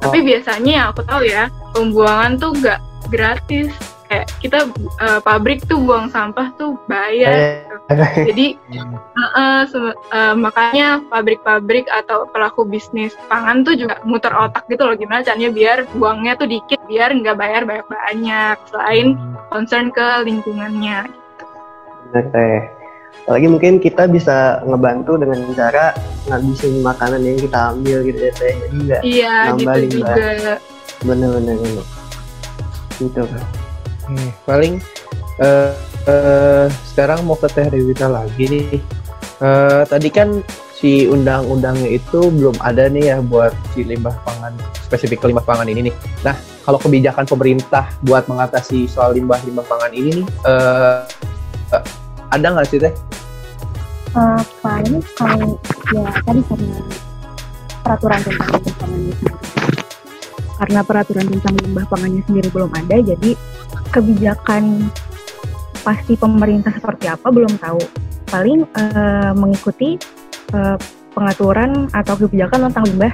Tapi 0.02 0.22
biasanya 0.22 0.72
yang 0.72 0.88
aku 0.94 1.02
tahu 1.02 1.26
ya 1.26 1.50
pembuangan 1.74 2.38
tuh 2.38 2.52
nggak 2.54 2.80
gratis. 3.10 3.74
Kayak 4.06 4.26
kita 4.38 4.60
uh, 5.02 5.20
pabrik 5.26 5.66
tuh 5.66 5.82
buang 5.82 6.14
sampah 6.14 6.54
tuh 6.56 6.78
bayar. 6.86 7.66
Eh, 7.86 8.26
Jadi 8.34 8.58
uh, 9.30 9.62
uh, 9.70 10.34
makanya 10.34 11.06
pabrik-pabrik 11.06 11.86
atau 11.86 12.26
pelaku 12.34 12.66
bisnis 12.66 13.14
pangan 13.30 13.62
tuh 13.62 13.78
juga 13.78 14.02
muter 14.02 14.34
otak 14.34 14.66
gitu 14.74 14.90
loh 14.90 14.98
gimana 14.98 15.22
caranya 15.22 15.54
biar 15.54 15.86
buangnya 15.94 16.34
tuh 16.34 16.50
dikit 16.50 16.82
biar 16.90 17.14
nggak 17.14 17.38
bayar 17.38 17.62
banyak-banyak 17.62 18.58
selain 18.74 19.14
concern 19.54 19.94
ke 19.94 20.26
lingkungannya. 20.26 21.06
Bener 22.10 22.26
teh. 22.34 22.58
Apalagi 23.26 23.48
mungkin 23.54 23.74
kita 23.78 24.10
bisa 24.10 24.66
ngebantu 24.66 25.22
dengan 25.22 25.46
cara 25.54 25.94
ngabisin 26.26 26.82
makanan 26.82 27.22
yang 27.22 27.38
kita 27.38 27.60
ambil 27.70 28.02
gitu 28.02 28.18
ya 28.18 28.34
teh. 28.34 28.54
Jadi 28.66 28.76
nggak 28.82 29.02
Iya 29.06 29.36
Nambah 29.54 29.76
gitu 29.78 29.94
limbah. 30.02 30.16
juga. 30.18 30.56
bener-bener 31.06 31.56
bener. 31.62 31.86
Gitu 32.98 33.22
kan. 33.22 33.44
Oke, 34.06 34.22
paling 34.46 34.78
eh, 35.42 35.74
eh, 36.06 36.66
sekarang 36.94 37.26
mau 37.26 37.34
ke 37.34 37.50
Teh 37.50 37.74
Rewita 37.74 38.06
lagi 38.06 38.46
nih. 38.46 38.78
Eh, 39.42 39.82
tadi 39.90 40.14
kan 40.14 40.46
si 40.78 41.10
undang-undangnya 41.10 41.98
itu 41.98 42.30
belum 42.30 42.54
ada 42.62 42.86
nih 42.86 43.10
ya 43.10 43.18
buat 43.18 43.50
si 43.74 43.82
limbah 43.82 44.14
pangan 44.22 44.54
spesifik 44.78 45.26
ke 45.26 45.34
limbah 45.34 45.42
pangan 45.42 45.66
ini 45.66 45.90
nih. 45.90 45.96
Nah, 46.22 46.38
kalau 46.62 46.78
kebijakan 46.78 47.26
pemerintah 47.26 47.90
buat 48.06 48.30
mengatasi 48.30 48.86
soal 48.86 49.18
limbah-limbah 49.18 49.66
pangan 49.66 49.90
ini 49.98 50.22
nih, 50.22 50.28
eh, 50.46 51.02
eh, 51.74 51.84
ada 52.30 52.46
nggak 52.46 52.68
sih 52.70 52.78
Teh? 52.78 52.94
Eh, 54.14 54.42
paling 54.62 55.02
kalau 55.18 55.58
ya 55.98 56.14
tadi 56.22 56.42
karena 56.46 56.78
peraturan 57.82 58.20
tentang 58.22 58.50
limbah 58.54 58.74
pangannya 58.78 59.14
sendiri 59.18 59.75
karena 60.56 60.82
peraturan 60.82 61.28
tentang 61.28 61.56
limbah 61.60 61.86
pangannya 61.92 62.22
sendiri 62.26 62.48
belum 62.52 62.72
ada 62.72 62.96
jadi 63.04 63.32
kebijakan 63.92 64.88
pasti 65.84 66.18
pemerintah 66.18 66.74
seperti 66.74 67.06
apa 67.12 67.28
belum 67.30 67.60
tahu 67.62 67.82
paling 68.32 68.66
eh, 68.66 69.32
mengikuti 69.38 70.00
eh, 70.56 70.78
pengaturan 71.14 71.88
atau 71.94 72.14
kebijakan 72.18 72.72
tentang 72.72 72.84
limbah 72.90 73.14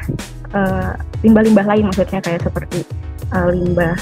eh, 0.56 0.91
limbah-limbah 1.25 1.65
lain 1.67 1.86
maksudnya 1.91 2.21
kayak 2.23 2.41
seperti 2.45 2.86
eh, 3.34 3.49
limbah 3.51 3.97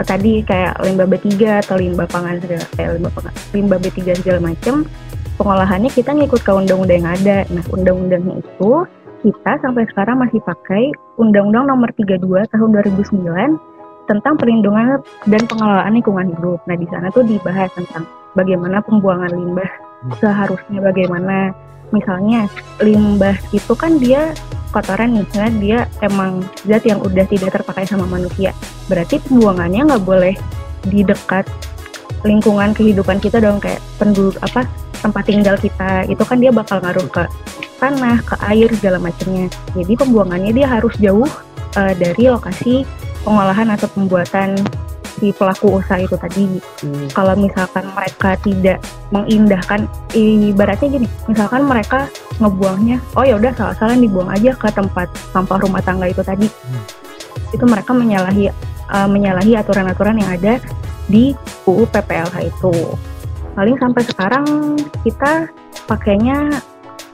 eh, 0.00 0.06
tadi 0.06 0.40
kayak 0.42 0.80
limbah 0.80 1.06
B3 1.10 1.28
atau 1.60 1.76
limbah 1.76 2.08
pangan 2.08 2.40
segala 2.40 2.64
kayak 2.78 2.90
limbah 2.98 3.12
limbah 3.52 3.78
B3 3.82 3.98
segala 4.22 4.40
macam 4.40 4.88
pengolahannya 5.34 5.90
kita 5.90 6.14
ngikut 6.14 6.40
ke 6.46 6.52
undang-undang 6.54 7.02
yang 7.02 7.10
ada. 7.10 7.36
Nah, 7.50 7.64
undang-undangnya 7.74 8.34
itu 8.42 8.70
kita 9.24 9.56
sampai 9.64 9.88
sekarang 9.88 10.20
masih 10.20 10.44
pakai 10.44 10.92
Undang-Undang 11.16 11.72
Nomor 11.72 11.88
32 11.96 12.20
Tahun 12.52 12.68
2009 12.76 13.24
tentang 14.04 14.36
perlindungan 14.36 15.00
dan 15.24 15.42
pengelolaan 15.48 15.96
lingkungan 15.96 16.28
hidup. 16.36 16.60
Nah, 16.68 16.76
di 16.76 16.84
sana 16.92 17.08
tuh 17.08 17.24
dibahas 17.24 17.72
tentang 17.72 18.04
bagaimana 18.36 18.84
pembuangan 18.84 19.32
limbah 19.32 19.70
seharusnya 20.20 20.84
bagaimana. 20.84 21.56
Misalnya 21.92 22.50
limbah 22.82 23.38
itu 23.54 23.72
kan 23.72 23.96
dia 24.02 24.34
kotoran 24.74 25.14
misalnya 25.14 25.52
dia 25.62 25.78
emang 26.02 26.42
zat 26.66 26.82
yang 26.82 26.98
udah 26.98 27.22
tidak 27.28 27.54
terpakai 27.54 27.86
sama 27.86 28.04
manusia. 28.04 28.50
Berarti 28.90 29.22
pembuangannya 29.22 29.88
nggak 29.88 30.04
boleh 30.04 30.34
di 30.90 31.06
dekat 31.06 31.46
lingkungan 32.24 32.72
kehidupan 32.72 33.20
kita 33.20 33.38
dong 33.38 33.60
kayak 33.60 33.84
penduduk 34.00 34.40
apa 34.40 34.64
tempat 35.04 35.28
tinggal 35.28 35.56
kita 35.60 36.08
itu 36.08 36.24
kan 36.24 36.40
dia 36.40 36.48
bakal 36.48 36.80
ngaruh 36.80 37.04
ke 37.12 37.24
tanah, 37.76 38.24
ke 38.24 38.34
air 38.48 38.68
segala 38.80 38.96
macamnya. 38.96 39.52
Jadi 39.76 39.92
pembuangannya 39.92 40.52
dia 40.56 40.66
harus 40.66 40.96
jauh 40.96 41.28
uh, 41.76 41.92
dari 41.92 42.32
lokasi 42.32 42.88
pengolahan 43.20 43.68
atau 43.76 43.84
pembuatan 43.92 44.56
si 45.20 45.30
pelaku 45.36 45.78
usaha 45.78 46.00
itu 46.00 46.16
tadi. 46.16 46.58
Hmm. 46.58 47.06
Kalau 47.12 47.36
misalkan 47.36 47.84
mereka 47.92 48.40
tidak 48.40 48.80
mengindahkan, 49.12 49.86
ibaratnya 50.16 50.88
gini, 50.90 51.08
misalkan 51.30 51.68
mereka 51.68 52.10
ngebuangnya, 52.42 52.98
oh 53.14 53.22
ya 53.22 53.38
udah 53.38 53.52
salah-salah 53.54 53.94
dibuang 53.94 54.32
aja 54.32 54.56
ke 54.56 54.68
tempat 54.74 55.06
sampah 55.30 55.60
rumah 55.60 55.84
tangga 55.84 56.10
itu 56.10 56.24
tadi. 56.24 56.48
Itu 57.54 57.64
mereka 57.68 57.94
menyalahi 57.94 58.50
uh, 58.90 59.06
menyalahi 59.06 59.54
aturan-aturan 59.54 60.18
yang 60.18 60.30
ada 60.34 60.58
di 61.08 61.36
UU 61.68 61.84
PPLH 61.90 62.36
itu. 62.48 62.74
Paling 63.54 63.76
sampai 63.78 64.02
sekarang 64.02 64.46
kita 65.06 65.48
pakainya 65.86 66.50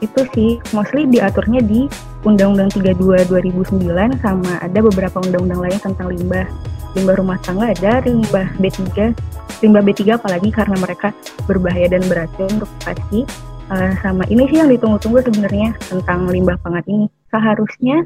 itu 0.01 0.21
sih 0.33 0.51
mostly 0.73 1.05
diaturnya 1.05 1.61
di 1.61 1.85
Undang-Undang 2.21 2.69
32 2.77 3.29
2009 3.29 4.21
sama 4.21 4.61
ada 4.61 4.79
beberapa 4.81 5.17
undang-undang 5.21 5.61
lain 5.61 5.79
tentang 5.81 6.09
limbah. 6.09 6.45
Limbah 6.93 7.15
rumah 7.17 7.37
tangga 7.41 7.71
ada, 7.71 8.03
limbah 8.03 8.51
B3, 8.59 9.15
limbah 9.63 9.81
B3 9.85 10.19
apalagi 10.19 10.49
karena 10.51 10.75
mereka 10.77 11.15
berbahaya 11.45 11.87
dan 11.89 12.03
beracun 12.05 12.61
untuk 12.61 12.71
pasti. 12.81 13.25
Uh, 13.71 13.95
sama 14.03 14.27
ini 14.27 14.51
sih 14.51 14.59
yang 14.59 14.67
ditunggu-tunggu 14.67 15.23
sebenarnya 15.23 15.71
tentang 15.87 16.27
limbah 16.27 16.59
pangan 16.59 16.83
ini. 16.91 17.07
Seharusnya 17.31 18.03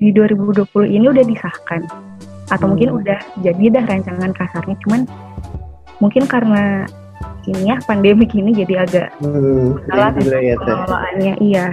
di 0.00 0.08
2020 0.08 0.64
ini 0.88 1.06
udah 1.12 1.24
disahkan 1.28 1.84
atau 2.46 2.66
mungkin 2.70 3.02
udah 3.02 3.18
jadi 3.42 3.64
dah 3.74 3.84
rancangan 3.90 4.30
kasarnya 4.34 4.76
cuman 4.86 5.02
mungkin 5.98 6.24
karena 6.28 6.86
ini 7.46 7.70
ya 7.70 7.76
pandemi 7.86 8.26
ini 8.26 8.50
jadi 8.54 8.86
agak 8.86 9.08
Hmm, 9.22 9.78
salah 9.86 10.10
ya 10.18 10.54
pengelolaannya 10.58 11.34
iya 11.42 11.66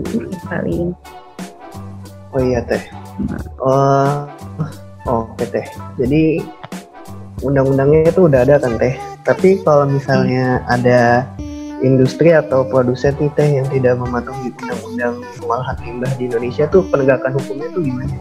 Itu 0.00 0.24
sih 0.30 0.38
paling 0.48 0.96
Oh 2.34 2.42
iya 2.42 2.58
teh. 2.66 2.82
Oh, 3.62 4.26
oke 5.06 5.46
teh. 5.46 5.62
Jadi 5.94 6.42
undang-undangnya 7.46 8.10
itu 8.10 8.26
udah 8.26 8.42
ada 8.42 8.58
kan 8.58 8.74
teh. 8.74 8.98
Tapi 9.22 9.62
kalau 9.62 9.86
misalnya 9.86 10.58
ada 10.66 11.22
industri 11.78 12.34
atau 12.34 12.66
produsen 12.66 13.14
nih 13.22 13.30
teh 13.38 13.48
yang 13.62 13.70
tidak 13.70 14.02
mematuhi 14.02 14.50
undang-undang 14.50 15.22
pengolahan 15.38 15.78
limbah 15.86 16.10
di 16.18 16.26
Indonesia 16.26 16.66
tuh 16.66 16.82
penegakan 16.90 17.38
hukumnya 17.38 17.70
tuh 17.70 17.82
gimana? 17.86 18.14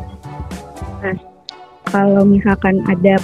Kalau 1.93 2.25
misalkan 2.25 2.81
ada 2.89 3.21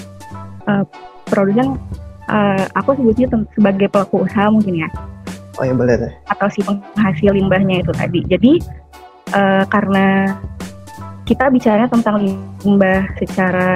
uh, 0.70 0.86
produsen 1.26 1.82
uh, 2.30 2.64
aku 2.78 2.94
sebutnya 2.94 3.26
sebagai 3.58 3.90
pelaku 3.90 4.30
usaha 4.30 4.54
mungkin 4.54 4.86
ya 4.86 4.90
Oh 5.60 5.68
ya 5.68 5.76
boleh 5.76 5.96
teh. 6.00 6.12
atau 6.32 6.48
si 6.48 6.64
penghasil 6.64 7.36
limbahnya 7.36 7.84
itu 7.84 7.92
tadi. 7.92 8.24
Jadi 8.32 8.64
eh, 9.36 9.64
karena 9.68 10.40
kita 11.28 11.52
bicara 11.52 11.86
tentang 11.92 12.24
limbah 12.64 13.04
secara 13.20 13.70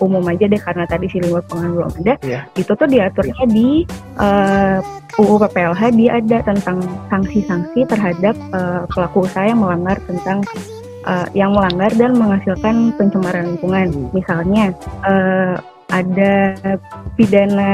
umum 0.00 0.24
aja 0.30 0.48
deh 0.48 0.58
karena 0.58 0.88
tadi 0.88 1.12
si 1.12 1.20
limbah 1.20 1.44
pangan 1.44 1.76
belum 1.76 1.92
ada. 2.02 2.14
Iya. 2.24 2.40
Itu 2.56 2.72
tuh 2.72 2.88
diaturnya 2.88 3.44
di 3.52 3.84
eh, 4.16 5.20
UU 5.20 5.36
PPLH 5.44 5.82
dia 5.92 6.10
ada 6.24 6.38
tentang 6.40 6.80
sanksi-sanksi 7.12 7.84
terhadap 7.84 8.34
eh, 8.56 8.82
pelaku 8.88 9.28
usaha 9.28 9.44
yang 9.44 9.60
melanggar 9.60 10.00
tentang 10.08 10.40
eh, 11.06 11.26
yang 11.36 11.54
melanggar 11.54 11.92
dan 11.94 12.16
menghasilkan 12.16 12.96
pencemaran 12.98 13.54
lingkungan. 13.54 14.10
Misalnya 14.10 14.74
eh, 15.06 15.54
ada 15.88 16.34
pidana 17.16 17.72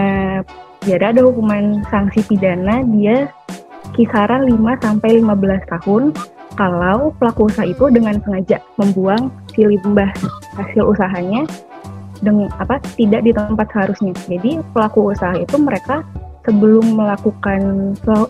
penjara 0.85 1.17
ada 1.17 1.23
hukuman 1.25 1.81
sanksi 1.89 2.21
pidana 2.29 2.85
dia 2.93 3.33
kisaran 3.97 4.45
5 4.45 4.85
sampai 4.85 5.25
15 5.25 5.73
tahun 5.73 6.03
kalau 6.55 7.11
pelaku 7.19 7.51
usaha 7.51 7.67
itu 7.67 7.91
dengan 7.91 8.21
sengaja 8.23 8.63
membuang 8.79 9.33
si 9.57 9.67
limbah 9.67 10.13
hasil 10.55 10.93
usahanya 10.93 11.49
dengan 12.23 12.53
apa 12.63 12.79
tidak 12.95 13.27
di 13.27 13.33
tempat 13.35 13.67
seharusnya. 13.75 14.13
Jadi 14.31 14.63
pelaku 14.71 15.11
usaha 15.11 15.35
itu 15.35 15.57
mereka 15.59 16.07
sebelum 16.45 17.01
melakukan 17.01 17.61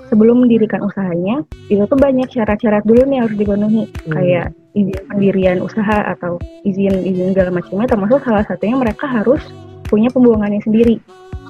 sebelum 0.07 0.46
mendirikan 0.46 0.81
usahanya 0.87 1.42
itu 1.66 1.83
tuh 1.83 1.98
banyak 1.98 2.31
syarat-syarat 2.31 2.87
dulu 2.87 3.03
nih 3.05 3.27
harus 3.27 3.37
dipenuhi 3.37 3.85
Hmm. 3.85 4.12
kayak 4.14 4.46
izin 4.74 5.03
pendirian 5.07 5.59
usaha 5.62 6.14
atau 6.14 6.38
izin 6.66 6.94
izin 7.03 7.35
segala 7.35 7.50
macamnya 7.55 7.87
termasuk 7.90 8.22
salah 8.22 8.46
satunya 8.46 8.74
mereka 8.79 9.07
harus 9.07 9.42
punya 9.87 10.11
pembuangannya 10.11 10.59
sendiri. 10.64 10.98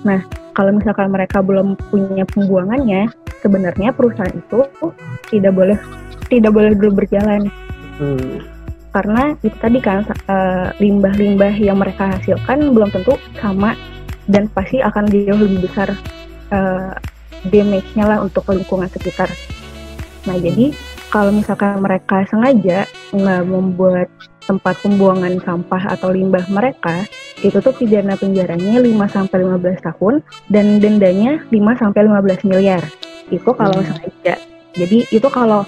Nah, 0.05 0.21
kalau 0.53 0.77
misalkan 0.77 1.09
mereka 1.09 1.41
belum 1.41 1.81
punya 1.89 2.29
pembuangannya, 2.29 3.09
sebenarnya 3.41 3.97
perusahaan 3.97 4.33
itu 4.33 4.61
tidak 5.33 5.53
boleh 5.57 5.79
tidak 6.29 6.53
boleh 6.53 6.73
dulu 6.77 7.05
berjalan 7.05 7.49
Hmm. 7.95 8.43
karena 8.91 9.39
itu 9.47 9.55
tadi 9.63 9.79
kan 9.79 10.03
eh, 10.27 10.69
limbah-limbah 10.83 11.55
yang 11.63 11.79
mereka 11.79 12.11
hasilkan 12.19 12.75
belum 12.75 12.91
tentu 12.91 13.15
sama 13.39 13.79
dan 14.27 14.51
pasti 14.51 14.83
akan 14.83 15.07
jauh 15.09 15.39
lebih 15.39 15.69
besar 15.71 15.95
eh, 16.51 16.93
damage-nya 17.49 18.05
lah 18.09 18.19
untuk 18.25 18.49
lingkungan 18.51 18.89
sekitar. 18.89 19.29
Nah 20.25 20.37
jadi 20.41 20.73
kalau 21.13 21.31
misalkan 21.31 21.79
mereka 21.79 22.25
sengaja 22.27 22.89
nggak 23.13 23.43
membuat 23.47 24.09
tempat 24.45 24.77
pembuangan 24.85 25.41
sampah 25.41 25.97
atau 25.97 26.13
limbah 26.13 26.45
mereka, 26.53 27.09
itu 27.41 27.57
tuh 27.61 27.73
pidana 27.73 28.13
penjaranya 28.17 28.81
5 28.81 29.09
sampai 29.09 29.41
15 29.41 29.81
tahun 29.81 30.15
dan 30.53 30.81
dendanya 30.81 31.41
5 31.49 31.73
sampai 31.81 32.01
15 32.05 32.45
miliar. 32.45 32.83
Itu 33.33 33.57
kalau 33.57 33.81
Hmm. 33.81 33.89
sengaja. 33.89 34.37
Jadi 34.75 35.07
itu 35.09 35.29
kalau 35.31 35.65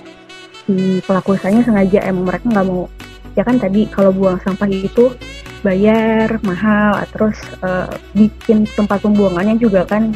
si 0.66 0.98
pelaku 1.06 1.38
usahanya 1.38 1.62
sengaja 1.62 2.02
emang 2.10 2.26
mereka 2.26 2.44
nggak 2.50 2.66
mau 2.66 2.90
ya 3.36 3.44
kan 3.44 3.60
tadi 3.60 3.86
kalau 3.86 4.10
buang 4.10 4.40
sampah 4.42 4.66
itu 4.66 5.12
bayar 5.60 6.40
mahal 6.42 6.96
terus 7.12 7.36
eh, 7.62 7.88
bikin 8.16 8.64
tempat 8.74 9.04
pembuangannya 9.04 9.60
juga 9.60 9.84
kan 9.86 10.10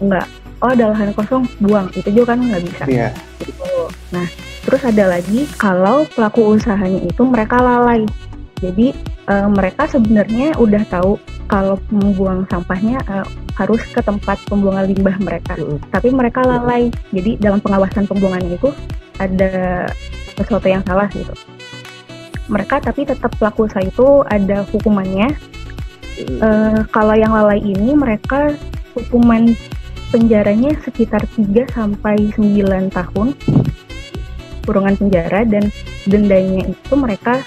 nggak 0.00 0.26
oh 0.60 0.70
ada 0.72 0.92
lahan 0.92 1.12
kosong 1.12 1.44
buang 1.60 1.88
itu 1.96 2.08
juga 2.12 2.36
kan 2.36 2.40
nggak 2.44 2.62
bisa 2.64 2.84
Iya. 2.84 3.08
gitu. 3.40 3.88
Nah, 4.12 4.26
terus 4.64 4.82
ada 4.84 5.04
lagi 5.08 5.48
kalau 5.56 6.04
pelaku 6.12 6.56
usahanya 6.56 7.00
itu 7.00 7.22
mereka 7.24 7.56
lalai. 7.60 8.04
Jadi 8.60 8.92
eh, 9.24 9.48
mereka 9.48 9.88
sebenarnya 9.88 10.52
udah 10.60 10.84
tahu 10.88 11.16
kalau 11.48 11.80
membuang 11.88 12.44
sampahnya 12.52 13.00
eh, 13.08 13.24
harus 13.56 13.80
ke 13.88 14.00
tempat 14.00 14.36
pembuangan 14.48 14.84
limbah 14.84 15.16
mereka, 15.20 15.56
Mm. 15.56 15.80
tapi 15.88 16.08
mereka 16.12 16.44
lalai. 16.44 16.92
Jadi 17.08 17.40
dalam 17.40 17.60
pengawasan 17.60 18.04
pembuangannya 18.04 18.56
itu 18.56 18.68
ada 19.16 19.88
sesuatu 20.36 20.68
yang 20.68 20.84
salah 20.84 21.08
gitu. 21.12 21.32
Mereka 22.48 22.84
tapi 22.84 23.08
tetap 23.08 23.32
pelaku 23.40 23.64
usaha 23.64 23.80
itu 23.80 24.24
ada 24.28 24.64
hukumannya. 24.68 25.28
Eh, 26.20 26.80
kalau 26.92 27.16
yang 27.16 27.32
lalai 27.32 27.64
ini 27.64 27.96
mereka 27.96 28.52
hukuman 28.92 29.56
penjaranya 30.10 30.74
sekitar 30.82 31.22
3 31.38 31.70
sampai 31.70 32.34
9 32.34 32.90
tahun 32.90 33.28
kurungan 34.66 34.94
penjara 34.98 35.46
dan 35.46 35.70
dendanya 36.06 36.66
itu 36.68 36.94
mereka 36.98 37.40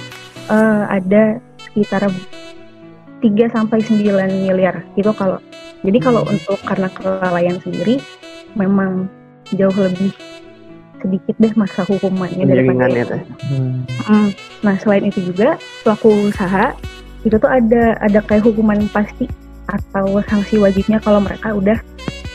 eh, 0.48 0.84
ada 0.88 1.40
sekitar 1.70 2.08
3 2.10 3.56
sampai 3.56 3.80
9 3.80 4.48
miliar 4.48 4.84
itu 4.96 5.12
kalau 5.16 5.40
jadi 5.84 6.00
kalau 6.00 6.24
untuk 6.24 6.60
karena 6.64 6.88
kelalaian 6.92 7.60
sendiri 7.60 8.00
memang 8.56 9.12
jauh 9.52 9.76
lebih 9.76 10.16
sedikit 11.04 11.36
deh 11.36 11.52
masa 11.60 11.84
hukumannya 11.84 12.48
daripada 12.48 12.88
teh. 12.88 13.24
Mm. 13.52 14.32
Nah 14.64 14.76
selain 14.80 15.04
itu 15.04 15.20
juga 15.20 15.60
pelaku 15.84 16.32
usaha 16.32 16.72
itu 17.28 17.36
tuh 17.36 17.52
ada 17.52 18.00
ada 18.00 18.20
kayak 18.24 18.48
hukuman 18.48 18.80
pasti 18.88 19.28
atau 19.68 20.20
sanksi 20.28 20.60
wajibnya 20.60 21.04
kalau 21.04 21.20
mereka 21.20 21.52
udah 21.52 21.76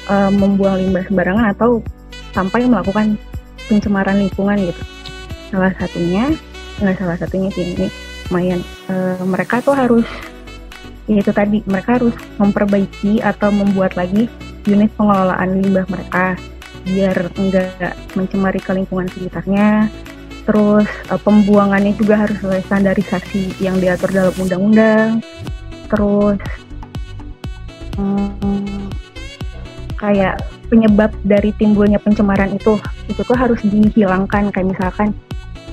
eh, 0.09 0.31
membuang 0.33 0.77
limbah 0.81 1.05
sembarangan 1.07 1.47
atau 1.53 1.85
sampai 2.33 2.67
melakukan 2.69 3.17
pencemaran 3.69 4.17
lingkungan 4.19 4.57
gitu. 4.59 4.83
Salah 5.53 5.73
satunya, 5.77 6.33
nggak 6.81 6.97
salah 6.97 7.17
satunya 7.21 7.49
sih 7.53 7.65
ini 7.77 7.87
lumayan. 8.29 8.61
Uh, 8.89 9.21
mereka 9.25 9.65
tuh 9.65 9.73
harus 9.73 10.05
ya 11.09 11.25
itu 11.25 11.33
tadi 11.33 11.65
mereka 11.65 11.97
harus 11.97 12.13
memperbaiki 12.37 13.25
atau 13.25 13.49
membuat 13.49 13.97
lagi 13.97 14.29
unit 14.69 14.93
pengelolaan 14.93 15.57
limbah 15.57 15.89
mereka 15.89 16.37
biar 16.85 17.17
enggak 17.41 17.97
mencemari 18.13 18.61
ke 18.61 18.77
lingkungan 18.77 19.09
sekitarnya 19.09 19.89
terus 20.45 20.89
uh, 21.09 21.21
pembuangannya 21.21 21.97
juga 21.97 22.25
harus 22.25 22.37
sesuai 22.41 22.61
standarisasi 22.69 23.57
yang 23.61 23.81
diatur 23.81 24.13
dalam 24.13 24.37
undang-undang 24.37 25.25
terus 25.89 26.41
hmm, 27.97 28.89
kayak 29.99 30.41
penyebab 30.71 31.11
dari 31.27 31.51
timbulnya 31.59 31.99
pencemaran 31.99 32.55
itu 32.55 32.79
itu 33.11 33.21
tuh 33.21 33.37
harus 33.37 33.61
dihilangkan 33.67 34.55
kayak 34.55 34.69
misalkan 34.71 35.11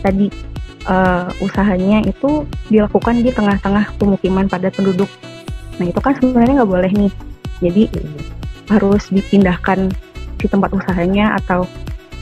tadi 0.01 0.29
uh, 0.89 1.29
usahanya 1.41 2.01
itu 2.05 2.45
dilakukan 2.69 3.21
di 3.21 3.29
tengah-tengah 3.33 3.93
pemukiman 3.97 4.49
padat 4.49 4.73
penduduk. 4.73 5.09
Nah 5.77 5.85
itu 5.89 5.99
kan 6.01 6.13
sebenarnya 6.17 6.63
nggak 6.63 6.71
boleh 6.71 6.91
nih. 6.93 7.13
Jadi 7.61 7.83
harus 8.69 9.03
dipindahkan 9.13 9.93
si 10.41 10.45
tempat 10.49 10.73
usahanya 10.73 11.38
atau 11.39 11.69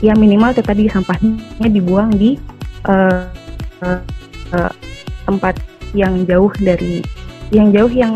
ya 0.04 0.12
minimal 0.14 0.52
itu 0.52 0.62
tadi 0.62 0.84
sampahnya 0.88 1.68
dibuang 1.68 2.12
di 2.12 2.36
uh, 2.88 3.28
uh, 3.82 4.72
tempat 5.24 5.56
yang 5.96 6.26
jauh 6.28 6.52
dari 6.60 7.00
yang 7.54 7.70
jauh 7.70 7.90
yang 7.90 8.12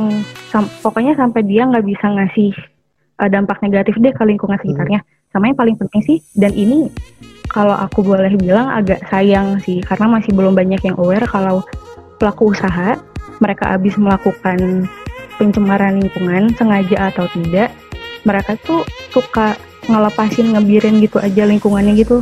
pokoknya 0.82 1.14
sampai 1.14 1.44
dia 1.46 1.68
nggak 1.68 1.86
bisa 1.86 2.06
ngasih 2.08 2.52
uh, 3.18 3.28
dampak 3.28 3.58
negatif 3.60 3.98
deh 3.98 4.14
ke 4.14 4.22
lingkungan 4.24 4.58
sekitarnya. 4.58 5.02
Hmm. 5.02 5.16
Sama 5.28 5.52
yang 5.52 5.58
paling 5.60 5.76
penting 5.76 6.00
sih 6.02 6.18
dan 6.38 6.56
ini 6.56 6.88
kalau 7.48 7.76
aku 7.76 8.04
boleh 8.04 8.32
bilang 8.36 8.68
agak 8.72 9.00
sayang 9.08 9.60
sih 9.64 9.80
karena 9.84 10.20
masih 10.20 10.32
belum 10.36 10.52
banyak 10.56 10.80
yang 10.84 10.96
aware 11.00 11.24
kalau 11.28 11.64
pelaku 12.20 12.52
usaha 12.52 12.96
mereka 13.40 13.72
habis 13.72 13.96
melakukan 13.96 14.88
pencemaran 15.40 16.02
lingkungan 16.02 16.52
sengaja 16.58 17.14
atau 17.14 17.30
tidak 17.32 17.72
mereka 18.26 18.58
tuh 18.60 18.84
suka 19.14 19.56
ngelepasin 19.88 20.52
ngebiarin 20.52 21.00
gitu 21.00 21.16
aja 21.22 21.48
lingkungannya 21.48 21.96
gitu 21.96 22.20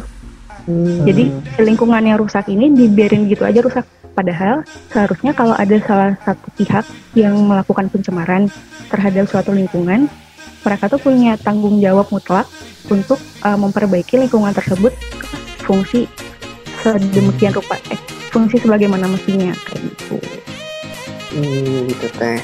hmm. 0.71 1.03
jadi 1.09 1.25
lingkungan 1.65 2.03
yang 2.07 2.21
rusak 2.21 2.47
ini 2.47 2.71
dibiarin 2.71 3.27
gitu 3.27 3.43
aja 3.43 3.59
rusak 3.65 3.85
padahal 4.15 4.63
seharusnya 4.93 5.35
kalau 5.35 5.53
ada 5.59 5.77
salah 5.83 6.15
satu 6.23 6.47
pihak 6.55 6.85
yang 7.19 7.35
melakukan 7.35 7.91
pencemaran 7.91 8.47
terhadap 8.87 9.27
suatu 9.27 9.51
lingkungan 9.51 10.07
mereka 10.67 10.91
tuh 10.91 10.99
punya 10.99 11.39
tanggung 11.39 11.79
jawab 11.79 12.11
mutlak 12.11 12.51
untuk 12.91 13.23
uh, 13.47 13.55
memperbaiki 13.55 14.19
lingkungan 14.19 14.51
tersebut 14.51 14.91
fungsi 15.63 16.11
sedemikian 16.83 17.55
rupa 17.55 17.79
eh, 17.95 18.01
fungsi 18.35 18.59
sebagaimana 18.59 19.07
mestinya 19.07 19.55
kayak 19.71 19.81
gitu. 19.87 20.19
Hmm, 21.39 21.87
gitu 21.87 22.07
teh. 22.19 22.39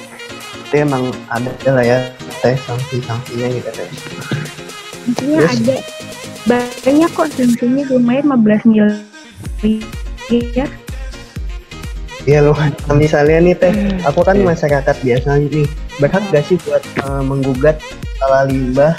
Itu 0.71 0.75
emang 0.87 1.11
ada 1.27 1.51
lah 1.75 1.83
ya 1.83 1.99
teh 2.43 2.55
sanksi-sanksinya 2.55 3.47
gitu 3.59 3.71
teh. 3.75 3.89
Intinya 5.11 5.39
yes. 5.43 5.59
ada 5.59 5.77
banyak 6.47 7.11
kok 7.11 7.29
sanksinya 7.35 7.83
lumayan 7.91 8.31
15 8.31 8.71
miliar. 8.71 8.91
Iya 12.23 12.39
loh, 12.39 12.55
misalnya 12.95 13.43
nih 13.43 13.55
teh, 13.59 13.75
hmm. 13.75 14.07
aku 14.07 14.23
kan 14.23 14.39
masyarakat 14.39 14.95
biasa 15.03 15.43
nih, 15.43 15.67
berhak 16.01 16.25
gak 16.33 16.45
sih 16.49 16.57
buat 16.65 16.83
uh, 17.05 17.23
menggugat 17.25 17.81
salah 18.21 18.49
limbah? 18.49 18.97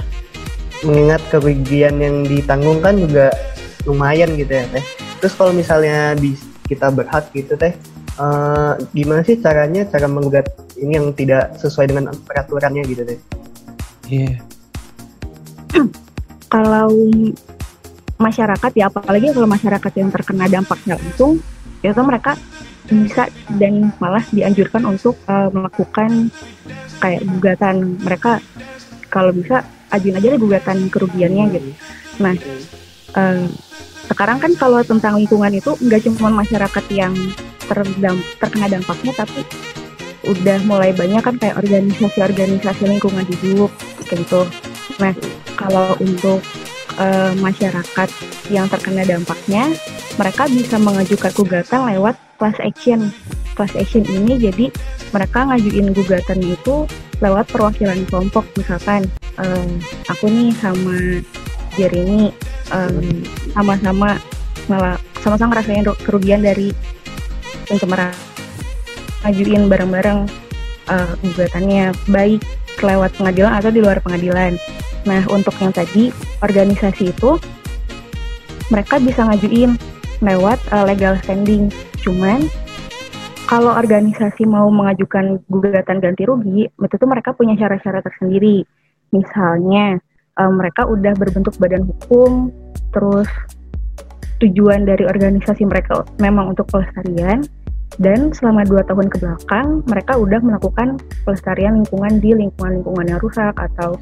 Mengingat 0.84 1.24
kerugian 1.32 1.96
yang 2.04 2.28
ditanggung 2.28 2.84
kan 2.84 3.00
juga 3.00 3.32
lumayan 3.88 4.36
gitu 4.36 4.52
ya 4.52 4.68
teh. 4.68 4.84
Terus 5.24 5.34
kalau 5.40 5.56
misalnya 5.56 6.12
di, 6.20 6.36
kita 6.68 6.92
berhak 6.92 7.32
gitu 7.32 7.56
teh 7.56 7.72
uh, 8.20 8.76
gimana 8.92 9.24
sih 9.24 9.40
caranya 9.40 9.88
cara 9.88 10.06
menggugat 10.12 10.52
ini 10.76 11.00
yang 11.00 11.16
tidak 11.16 11.56
sesuai 11.58 11.88
dengan 11.90 12.12
peraturannya 12.12 12.84
gitu 12.84 13.04
teh? 13.08 13.20
Iya. 14.12 14.38
Yeah. 15.74 15.88
kalau 16.54 16.92
masyarakat 18.20 18.72
ya 18.78 18.88
apalagi 18.88 19.34
kalau 19.34 19.50
masyarakat 19.50 19.92
yang 20.00 20.10
terkena 20.14 20.46
dampaknya 20.48 20.96
langsung 20.96 21.42
itu 21.84 22.02
mereka 22.06 22.40
bisa 22.88 23.32
dan 23.56 23.96
malah 23.98 24.24
dianjurkan 24.32 24.84
untuk 24.84 25.16
uh, 25.32 25.48
melakukan 25.54 26.28
kayak 27.00 27.24
gugatan 27.28 28.00
mereka 28.04 28.44
kalau 29.08 29.32
bisa 29.32 29.64
ajuin 29.94 30.18
aja 30.18 30.34
deh 30.34 30.42
gugatan 30.42 30.90
kerugiannya 30.90 31.44
gitu. 31.54 31.70
Nah, 32.20 32.36
um, 33.16 33.48
sekarang 34.10 34.38
kan 34.42 34.52
kalau 34.60 34.82
tentang 34.84 35.16
lingkungan 35.16 35.54
itu 35.54 35.78
nggak 35.80 36.02
cuma 36.10 36.34
masyarakat 36.34 36.86
yang 36.92 37.14
terdam, 37.64 38.20
terkena 38.42 38.68
dampaknya, 38.68 39.14
tapi 39.16 39.42
udah 40.24 40.58
mulai 40.64 40.92
banyak 40.96 41.20
kan 41.20 41.36
kayak 41.40 41.60
organisasi-organisasi 41.60 42.84
lingkungan 42.88 43.26
hidup 43.28 43.72
kayak 44.08 44.24
gitu. 44.24 44.42
Nah, 45.00 45.14
kalau 45.56 45.96
untuk 46.00 46.40
uh, 47.00 47.32
masyarakat 47.40 48.10
yang 48.52 48.68
terkena 48.68 49.04
dampaknya, 49.08 49.72
mereka 50.20 50.48
bisa 50.52 50.76
mengajukan 50.78 51.32
gugatan 51.34 51.82
lewat 51.96 52.16
class 52.44 52.60
action. 52.60 53.08
Class 53.56 53.72
action 53.80 54.04
ini 54.04 54.36
jadi 54.36 54.68
mereka 55.16 55.48
ngajuin 55.48 55.96
gugatan 55.96 56.44
itu 56.44 56.84
lewat 57.24 57.48
perwakilan 57.48 58.04
kelompok 58.12 58.44
misalkan 58.60 59.08
um, 59.40 59.80
aku 60.12 60.28
nih 60.28 60.52
sama 60.60 61.24
Jeremy 61.80 62.36
um, 62.76 63.24
sama-sama 63.56 64.20
malah 64.68 65.00
sama-sama 65.24 65.56
ngerasain 65.56 65.88
kerugian 66.04 66.44
dari 66.44 66.76
pencemaran 67.64 68.12
ngajuin 69.24 69.72
bareng-bareng 69.72 70.28
uh, 70.92 71.14
gugatannya 71.24 71.96
baik 72.12 72.44
lewat 72.84 73.16
pengadilan 73.16 73.56
atau 73.56 73.72
di 73.72 73.80
luar 73.80 74.04
pengadilan. 74.04 74.60
Nah 75.08 75.24
untuk 75.32 75.56
yang 75.64 75.72
tadi 75.72 76.12
organisasi 76.44 77.16
itu 77.16 77.40
mereka 78.68 79.00
bisa 79.00 79.24
ngajuin 79.24 79.80
lewat 80.24 80.58
uh, 80.72 80.88
legal 80.88 81.20
standing. 81.22 81.68
Cuman 82.02 82.48
kalau 83.46 83.76
organisasi 83.76 84.48
mau 84.48 84.72
mengajukan 84.72 85.44
gugatan 85.52 86.00
ganti 86.00 86.24
rugi, 86.24 86.66
itu 86.72 86.96
tuh 86.96 87.10
mereka 87.12 87.36
punya 87.36 87.54
syarat-syarat 87.60 88.02
tersendiri. 88.08 88.64
Misalnya, 89.12 90.02
um, 90.40 90.58
mereka 90.58 90.88
udah 90.88 91.14
berbentuk 91.14 91.54
badan 91.60 91.86
hukum, 91.86 92.50
terus 92.96 93.30
tujuan 94.42 94.88
dari 94.88 95.06
organisasi 95.06 95.68
mereka 95.70 96.08
memang 96.18 96.56
untuk 96.56 96.66
pelestarian, 96.72 97.46
dan 98.02 98.34
selama 98.34 98.66
dua 98.66 98.82
tahun 98.90 99.06
ke 99.12 99.22
belakang 99.22 99.86
mereka 99.86 100.18
udah 100.18 100.40
melakukan 100.42 100.98
pelestarian 101.28 101.84
lingkungan 101.84 102.18
di 102.18 102.34
lingkungan-lingkungan 102.34 103.06
yang 103.06 103.20
rusak 103.22 103.54
atau 103.54 104.02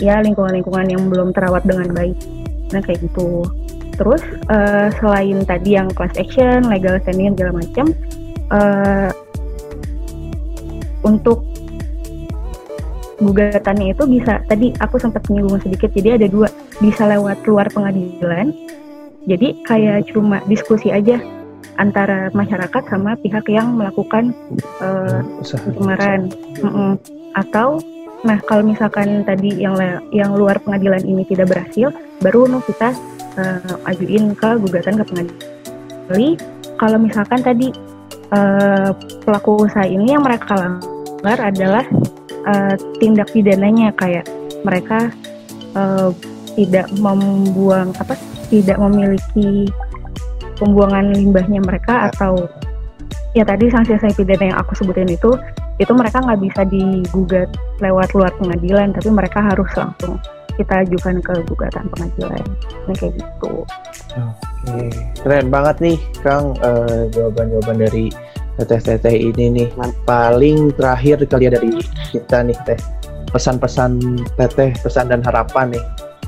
ya 0.00 0.24
lingkungan-lingkungan 0.24 0.86
yang 0.88 1.02
belum 1.12 1.36
terawat 1.36 1.68
dengan 1.68 1.92
baik. 1.92 2.16
Nah 2.72 2.80
kayak 2.80 3.04
gitu. 3.04 3.44
Terus 3.98 4.22
uh, 4.46 4.88
selain 5.02 5.42
tadi 5.42 5.74
yang 5.74 5.90
class 5.90 6.14
action, 6.14 6.70
legal 6.70 7.02
standing 7.02 7.34
segala 7.34 7.58
macam, 7.58 7.86
uh, 8.54 9.10
untuk 11.02 11.42
gugatannya 13.18 13.90
itu 13.90 14.06
bisa 14.06 14.38
tadi 14.46 14.70
aku 14.78 15.02
sempat 15.02 15.26
menyinggung 15.26 15.58
sedikit 15.58 15.90
jadi 15.90 16.14
ada 16.14 16.30
dua 16.30 16.46
bisa 16.78 17.02
lewat 17.10 17.42
luar 17.50 17.66
pengadilan. 17.74 18.54
Jadi 19.26 19.60
kayak 19.66 20.14
cuma 20.14 20.38
diskusi 20.46 20.94
aja 20.94 21.18
antara 21.78 22.30
masyarakat 22.34 22.82
sama 22.86 23.18
pihak 23.18 23.44
yang 23.50 23.74
melakukan 23.74 24.30
uh, 24.78 25.20
pencemaran. 25.42 26.30
Mm 26.62 26.70
-mm. 26.70 26.92
atau 27.36 27.78
nah 28.26 28.38
kalau 28.42 28.66
misalkan 28.66 29.22
tadi 29.22 29.62
yang 29.62 29.78
yang 30.10 30.34
luar 30.34 30.58
pengadilan 30.58 31.02
ini 31.06 31.22
tidak 31.22 31.54
berhasil 31.54 31.94
baru 32.18 32.50
no 32.50 32.58
kita 32.66 32.90
uh, 33.38 33.88
ajuin 33.90 34.34
ke 34.34 34.48
gugatan 34.58 34.98
ke 34.98 35.04
pengadilan. 35.06 36.34
Kalau 36.78 36.98
misalkan 36.98 37.42
tadi 37.42 37.74
uh, 38.30 38.90
pelaku 39.26 39.66
usaha 39.66 39.86
ini 39.86 40.14
yang 40.14 40.22
mereka 40.22 40.54
langgar 40.54 41.38
adalah 41.42 41.84
uh, 42.46 42.74
tindak 43.02 43.30
pidananya 43.34 43.90
kayak 43.98 44.26
mereka 44.62 45.10
uh, 45.74 46.10
tidak 46.54 46.90
membuang 46.98 47.94
apa 47.98 48.18
tidak 48.50 48.78
memiliki 48.78 49.70
pembuangan 50.58 51.14
limbahnya 51.14 51.62
mereka 51.62 52.10
atau 52.10 52.50
ya 53.36 53.46
tadi 53.46 53.70
sanksi-sanksi 53.70 54.24
pidana 54.24 54.54
yang 54.54 54.58
aku 54.58 54.74
sebutin 54.74 55.06
itu 55.06 55.30
itu 55.78 55.92
mereka 55.94 56.18
nggak 56.22 56.40
bisa 56.42 56.62
digugat 56.66 57.48
lewat 57.78 58.10
luar 58.14 58.34
pengadilan 58.38 58.90
tapi 58.90 59.08
mereka 59.14 59.38
harus 59.38 59.70
langsung 59.78 60.18
kita 60.58 60.82
ajukan 60.82 61.22
ke 61.22 61.34
gugatan 61.46 61.86
pengadilan 61.94 62.42
ini 62.90 62.94
kayak 62.98 63.14
gitu. 63.14 63.62
Oke, 64.66 64.90
keren 65.22 65.46
banget 65.54 65.76
nih 65.78 65.98
Kang 66.26 66.58
uh, 66.58 67.06
jawaban-jawaban 67.14 67.78
dari 67.78 68.10
teteh-teteh 68.58 69.14
ini 69.30 69.44
nih. 69.54 69.68
Paling 70.02 70.74
terakhir 70.74 71.22
kali 71.30 71.46
ya 71.46 71.50
dari 71.54 71.70
kita 72.10 72.42
nih 72.42 72.58
teh 72.66 72.78
pesan-pesan 73.30 74.18
teteh, 74.34 74.74
pesan 74.82 75.14
dan 75.14 75.22
harapan 75.22 75.78
nih 75.78 75.84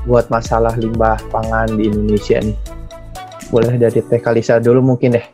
buat 0.07 0.31
masalah 0.31 0.73
limbah 0.79 1.19
pangan 1.27 1.75
di 1.75 1.91
Indonesia 1.91 2.39
nih? 2.39 2.55
Boleh 3.51 3.75
dari 3.75 3.99
Teh 3.99 4.21
Kalisa 4.23 4.63
dulu 4.63 4.79
mungkin 4.79 5.19
deh. 5.19 5.25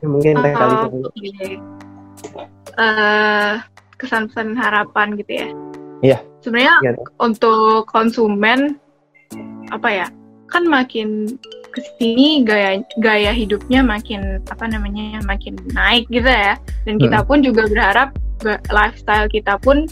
Mungkin 0.00 0.40
teh 0.40 0.52
kali 0.56 0.74
Oh, 0.80 0.88
dulu. 0.88 1.08
Oke. 2.72 2.82
Eh, 2.82 3.52
kesan-pesan 4.00 4.58
harapan 4.58 5.14
gitu 5.14 5.32
ya. 5.32 5.48
Iya. 6.02 6.18
Sebenarnya 6.42 6.74
Iya. 6.82 6.92
untuk 7.22 7.86
konsumen 7.86 8.74
apa 9.70 9.88
ya? 9.88 10.06
Kan 10.50 10.66
makin 10.66 11.38
ke 11.72 11.80
sini 11.96 12.44
gaya 12.44 12.82
gaya 13.00 13.32
hidupnya 13.32 13.80
makin 13.80 14.42
apa 14.50 14.68
namanya 14.68 15.22
makin 15.24 15.56
naik 15.72 16.04
gitu 16.10 16.26
ya. 16.26 16.58
Dan 16.84 16.98
kita 16.98 17.22
pun 17.24 17.40
juga 17.40 17.70
berharap 17.70 18.12
lifestyle 18.68 19.30
kita 19.30 19.56
pun 19.62 19.86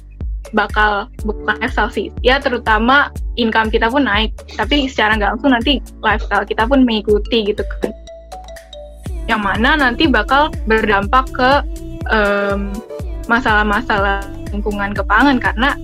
bakal 0.51 1.07
bukan 1.23 1.57
lifestyle 1.63 1.89
sih. 1.95 2.11
Ya 2.27 2.43
terutama 2.43 3.15
income 3.39 3.71
kita 3.71 3.87
pun 3.87 4.05
naik. 4.05 4.35
Tapi 4.59 4.91
secara 4.91 5.15
nggak 5.17 5.39
langsung 5.39 5.55
nanti 5.55 5.79
lifestyle 6.03 6.45
kita 6.45 6.67
pun 6.67 6.83
mengikuti 6.83 7.55
gitu 7.55 7.63
kan. 7.79 7.95
Yang 9.31 9.41
mana 9.47 9.71
nanti 9.79 10.11
bakal 10.11 10.51
berdampak 10.67 11.31
ke 11.31 11.51
em, 12.11 12.75
masalah-masalah 13.27 14.27
lingkungan 14.51 14.93
kepangan 14.93 15.39
karena 15.39 15.79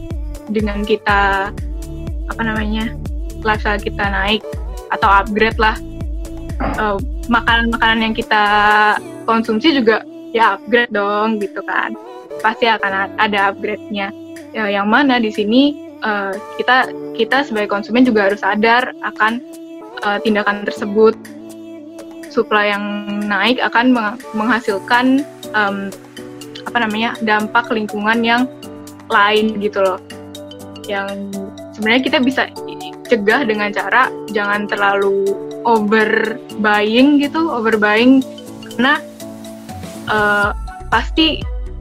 dengan 0.50 0.82
kita 0.82 1.50
apa 2.26 2.42
namanya 2.42 2.90
lifestyle 3.46 3.78
kita 3.78 4.02
naik 4.10 4.42
atau 4.90 5.06
upgrade 5.10 5.58
lah 5.58 5.78
makanan-makanan 7.28 8.10
yang 8.10 8.14
kita 8.14 8.44
konsumsi 9.26 9.74
juga 9.74 10.02
ya 10.30 10.58
upgrade 10.58 10.92
dong 10.94 11.42
gitu 11.42 11.60
kan. 11.66 11.94
Pasti 12.40 12.68
akan 12.68 13.16
ada 13.18 13.52
upgrade-nya. 13.52 14.12
Ya, 14.54 14.72
yang 14.72 14.88
mana 14.88 15.20
di 15.20 15.28
sini 15.28 15.92
eh, 16.00 16.32
kita 16.56 16.88
kita 17.16 17.44
sebagai 17.44 17.68
konsumen 17.68 18.06
juga 18.06 18.30
harus 18.30 18.40
sadar 18.40 18.94
akan 19.04 19.42
eh, 20.00 20.18
tindakan 20.24 20.64
tersebut 20.64 21.16
supply 22.36 22.68
yang 22.76 22.84
naik 23.24 23.56
akan 23.64 23.96
meng- 23.96 24.20
menghasilkan 24.36 25.24
em, 25.56 25.88
apa 26.68 26.76
namanya 26.84 27.16
dampak 27.24 27.72
lingkungan 27.72 28.20
yang 28.20 28.44
lain 29.08 29.56
gitu 29.64 29.80
loh. 29.80 29.96
Yang 30.84 31.32
sebenarnya 31.72 32.02
kita 32.04 32.18
bisa 32.20 32.42
cegah 33.08 33.46
dengan 33.48 33.72
cara 33.72 34.12
jangan 34.34 34.68
terlalu 34.68 35.24
over 35.64 36.36
buying 36.58 37.22
gitu 37.22 37.38
over 37.38 37.78
buying 37.78 38.20
karena 38.76 38.98
eh, 40.10 40.50
pasti 40.90 41.40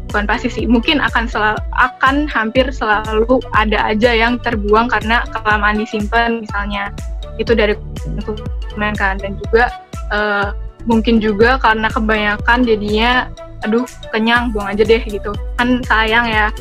bukan 0.09 0.25
pasti 0.29 0.47
sih 0.47 0.65
mungkin 0.69 1.01
akan 1.01 1.25
selalu 1.27 1.59
akan 1.75 2.29
hampir 2.29 2.69
selalu 2.71 3.41
ada 3.57 3.91
aja 3.91 4.13
yang 4.13 4.39
terbuang 4.39 4.87
karena 4.87 5.25
kelamaan 5.33 5.81
disimpan 5.81 6.45
misalnya. 6.45 6.93
Itu 7.35 7.51
dari 7.51 7.75
konsumen 8.23 8.95
kan 8.95 9.19
dan 9.19 9.35
juga 9.43 9.67
eh, 10.11 10.49
mungkin 10.85 11.17
juga 11.17 11.57
karena 11.57 11.89
kebanyakan 11.89 12.61
jadinya 12.61 13.29
aduh 13.65 13.85
kenyang 14.13 14.53
buang 14.53 14.77
aja 14.77 14.85
deh 14.85 15.01
gitu. 15.01 15.33
Kan 15.57 15.81
sayang 15.85 16.29
ya. 16.29 16.53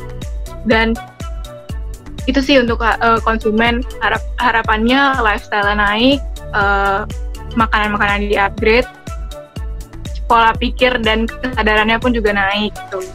Dan 0.65 0.97
itu 2.25 2.41
sih 2.41 2.57
untuk 2.57 2.81
uh, 2.81 3.21
konsumen. 3.21 3.85
Harap 4.01 4.21
harapannya 4.41 5.21
lifestyle 5.21 5.69
naik 5.77 6.17
uh, 6.57 7.05
makanan-makanan 7.53 8.25
di 8.25 8.35
upgrade 8.35 8.89
pola 10.25 10.57
pikir 10.57 10.97
dan 11.05 11.29
kesadarannya 11.29 12.01
pun 12.01 12.09
juga 12.17 12.33
naik 12.33 12.73
gitu. 12.73 13.05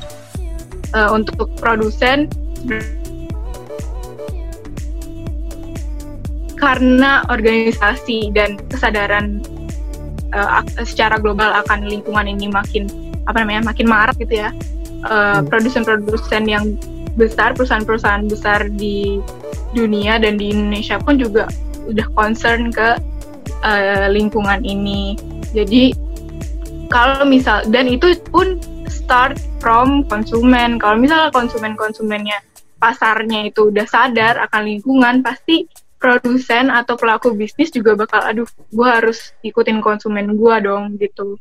Uh, 0.95 1.11
untuk 1.15 1.51
produsen 1.59 2.31
karena 6.59 7.25
organisasi 7.33 8.31
dan 8.37 8.61
kesadaran 8.69 9.41
uh, 10.35 10.63
secara 10.83 11.19
global 11.19 11.51
akan 11.65 11.87
lingkungan 11.87 12.27
ini 12.27 12.51
makin 12.51 12.87
apa 13.29 13.45
namanya 13.45 13.71
makin 13.71 13.87
marak 13.87 14.17
gitu 14.19 14.43
ya. 14.43 14.51
Uh, 15.01 15.41
Hmm. 15.41 15.49
produsen-produsen 15.49 16.45
yang 16.45 16.77
besar 17.17 17.57
perusahaan-perusahaan 17.57 18.29
besar 18.29 18.69
di 18.69 19.17
dunia 19.73 20.21
dan 20.21 20.37
di 20.37 20.53
Indonesia 20.53 21.01
pun 21.01 21.17
juga 21.17 21.49
udah 21.89 22.07
concern 22.13 22.69
ke 22.69 23.01
uh, 23.65 24.07
lingkungan 24.13 24.61
ini. 24.61 25.17
Jadi 25.57 25.97
kalau 26.93 27.25
misal 27.25 27.65
dan 27.71 27.89
itu 27.89 28.13
pun 28.29 28.61
start 28.91 29.39
from 29.63 30.05
konsumen. 30.07 30.77
Kalau 30.77 30.99
misalnya 30.99 31.31
konsumen-konsumennya 31.33 32.43
pasarnya 32.81 33.51
itu 33.51 33.71
udah 33.71 33.87
sadar 33.87 34.41
akan 34.51 34.63
lingkungan 34.67 35.21
pasti 35.21 35.69
produsen 36.01 36.73
atau 36.73 36.97
pelaku 36.97 37.37
bisnis 37.37 37.69
juga 37.71 37.93
bakal 37.95 38.25
aduh 38.25 38.49
gue 38.73 38.89
harus 38.89 39.37
ikutin 39.45 39.85
konsumen 39.85 40.33
gue 40.35 40.55
dong 40.65 40.97
gitu 40.97 41.37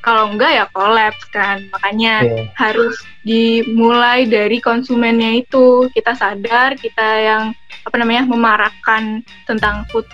kalau 0.00 0.32
enggak 0.32 0.52
ya 0.52 0.64
collapse 0.72 1.24
kan 1.32 1.64
makanya 1.72 2.24
Iya. 2.24 2.44
harus 2.56 2.96
dimulai 3.24 4.24
dari 4.24 4.60
konsumennya 4.60 5.44
itu 5.44 5.88
kita 5.92 6.12
sadar 6.16 6.76
kita 6.76 7.08
yang 7.20 7.44
apa 7.84 7.96
namanya 7.96 8.28
memarakkan 8.28 9.24
tentang 9.44 9.84
food 9.88 10.04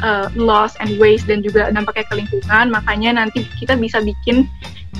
uh, 0.00 0.28
loss 0.36 0.76
and 0.80 0.96
waste 0.96 1.28
dan 1.28 1.40
juga 1.40 1.68
dampaknya 1.72 2.04
ke 2.08 2.14
lingkungan 2.24 2.72
makanya 2.72 3.20
nanti 3.20 3.44
kita 3.60 3.76
bisa 3.76 4.00
bikin 4.00 4.44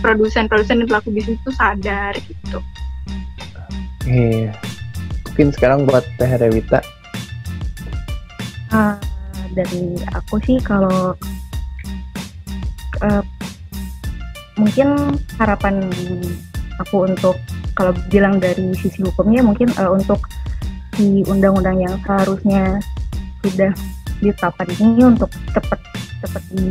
produsen-produsen 0.05 0.85
dan 0.85 0.89
pelaku 0.89 1.09
bisnis 1.13 1.41
itu 1.41 1.53
sadar 1.57 2.13
gitu 2.21 2.61
Iya. 4.09 4.57
Mungkin 5.29 5.53
sekarang 5.55 5.85
buat 5.85 6.03
Teh 6.17 6.33
Rewita. 6.41 6.81
Ah, 8.71 8.95
dari 9.51 9.99
aku 10.15 10.39
sih 10.47 10.63
kalau 10.63 11.15
eh, 13.03 13.23
mungkin 14.55 15.19
harapan 15.43 15.91
aku 16.79 17.11
untuk 17.11 17.35
kalau 17.75 17.91
bilang 18.13 18.39
dari 18.39 18.71
sisi 18.79 19.03
hukumnya 19.03 19.43
mungkin 19.43 19.75
eh, 19.75 19.91
untuk 19.91 20.23
di 20.95 21.27
undang-undang 21.27 21.83
yang 21.83 21.95
seharusnya 22.07 22.79
sudah 23.43 23.73
ditetapkan 24.21 24.69
ini 24.79 25.03
untuk 25.03 25.33
cepat 25.51 25.81
cepat 26.23 26.43
di 26.55 26.71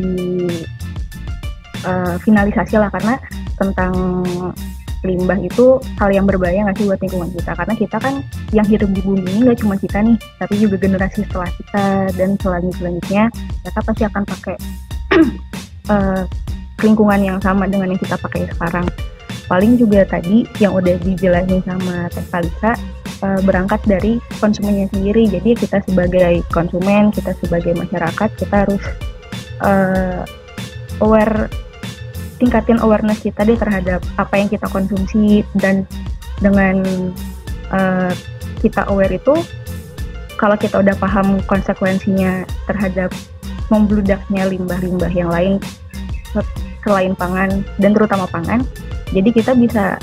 eh, 1.83 2.15
finalisasi 2.23 2.79
lah. 2.79 2.88
Karena 2.95 3.19
tentang 3.59 3.93
limbah 5.03 5.39
itu 5.39 5.79
hal 5.97 6.09
yang 6.12 6.27
berbahaya 6.27 6.67
nggak 6.67 6.77
sih 6.79 6.85
buat 6.88 6.99
lingkungan 6.99 7.29
kita? 7.31 7.51
Karena 7.55 7.73
kita 7.75 7.97
kan 7.99 8.13
yang 8.51 8.67
hidup 8.67 8.89
di 8.91 9.01
bumi 9.03 9.23
ini 9.23 9.39
nggak 9.47 9.59
cuma 9.63 9.75
kita 9.79 10.03
nih 10.03 10.17
tapi 10.39 10.53
juga 10.59 10.75
generasi 10.79 11.23
setelah 11.23 11.49
kita. 11.55 11.85
Dan 12.15 12.29
selanjut 12.39 12.75
selanjutnya 12.79 13.23
mereka 13.63 13.79
pasti 13.83 14.03
akan 14.03 14.23
pakai 14.27 14.55
eh, 15.93 16.23
lingkungan 16.83 17.19
yang 17.19 17.39
sama 17.39 17.67
dengan 17.67 17.91
yang 17.91 18.01
kita 18.01 18.15
pakai 18.19 18.47
sekarang. 18.51 18.88
Paling 19.49 19.81
juga 19.81 20.05
tadi 20.05 20.45
yang 20.62 20.77
udah 20.77 20.95
dijelasin 21.01 21.62
sama 21.65 22.05
Teh 22.12 22.25
Kalisa 22.29 22.73
eh, 23.23 23.39
berangkat 23.47 23.81
dari 23.88 24.19
konsumennya 24.38 24.91
sendiri. 24.91 25.31
Jadi 25.31 25.55
kita 25.55 25.79
sebagai 25.88 26.43
konsumen 26.51 27.09
kita 27.15 27.31
sebagai 27.39 27.73
masyarakat 27.75 28.29
kita 28.35 28.55
harus 28.67 28.83
eh, 29.63 30.21
aware 30.99 31.47
tingkatin 32.39 32.80
awareness 32.80 33.19
kita 33.19 33.43
deh 33.43 33.54
terhadap 33.54 33.99
apa 34.15 34.34
yang 34.34 34.47
kita 34.47 34.65
konsumsi 34.65 35.43
dan 35.56 35.84
dengan 36.39 36.80
eh, 37.69 38.12
kita 38.60 38.88
aware 38.88 39.12
itu 39.12 39.36
kalau 40.36 40.56
kita 40.56 40.80
udah 40.80 40.95
paham 40.95 41.43
konsekuensinya 41.45 42.47
terhadap 42.63 43.12
membludaknya 43.67 44.47
limbah-limbah 44.47 45.12
yang 45.12 45.28
lain 45.28 45.60
se- 46.32 46.56
selain 46.80 47.12
pangan 47.13 47.60
dan 47.78 47.91
terutama 47.91 48.23
pangan 48.25 48.63
jadi 49.12 49.30
kita 49.30 49.52
bisa 49.54 49.99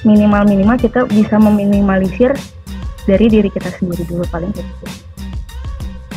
minimal-minimal 0.00 0.80
kita 0.80 1.04
bisa 1.06 1.36
meminimalisir 1.36 2.32
dari 3.04 3.26
diri 3.28 3.48
kita 3.48 3.68
sendiri 3.70 4.02
dulu 4.04 4.24
paling 4.28 4.50
gitu 4.50 4.88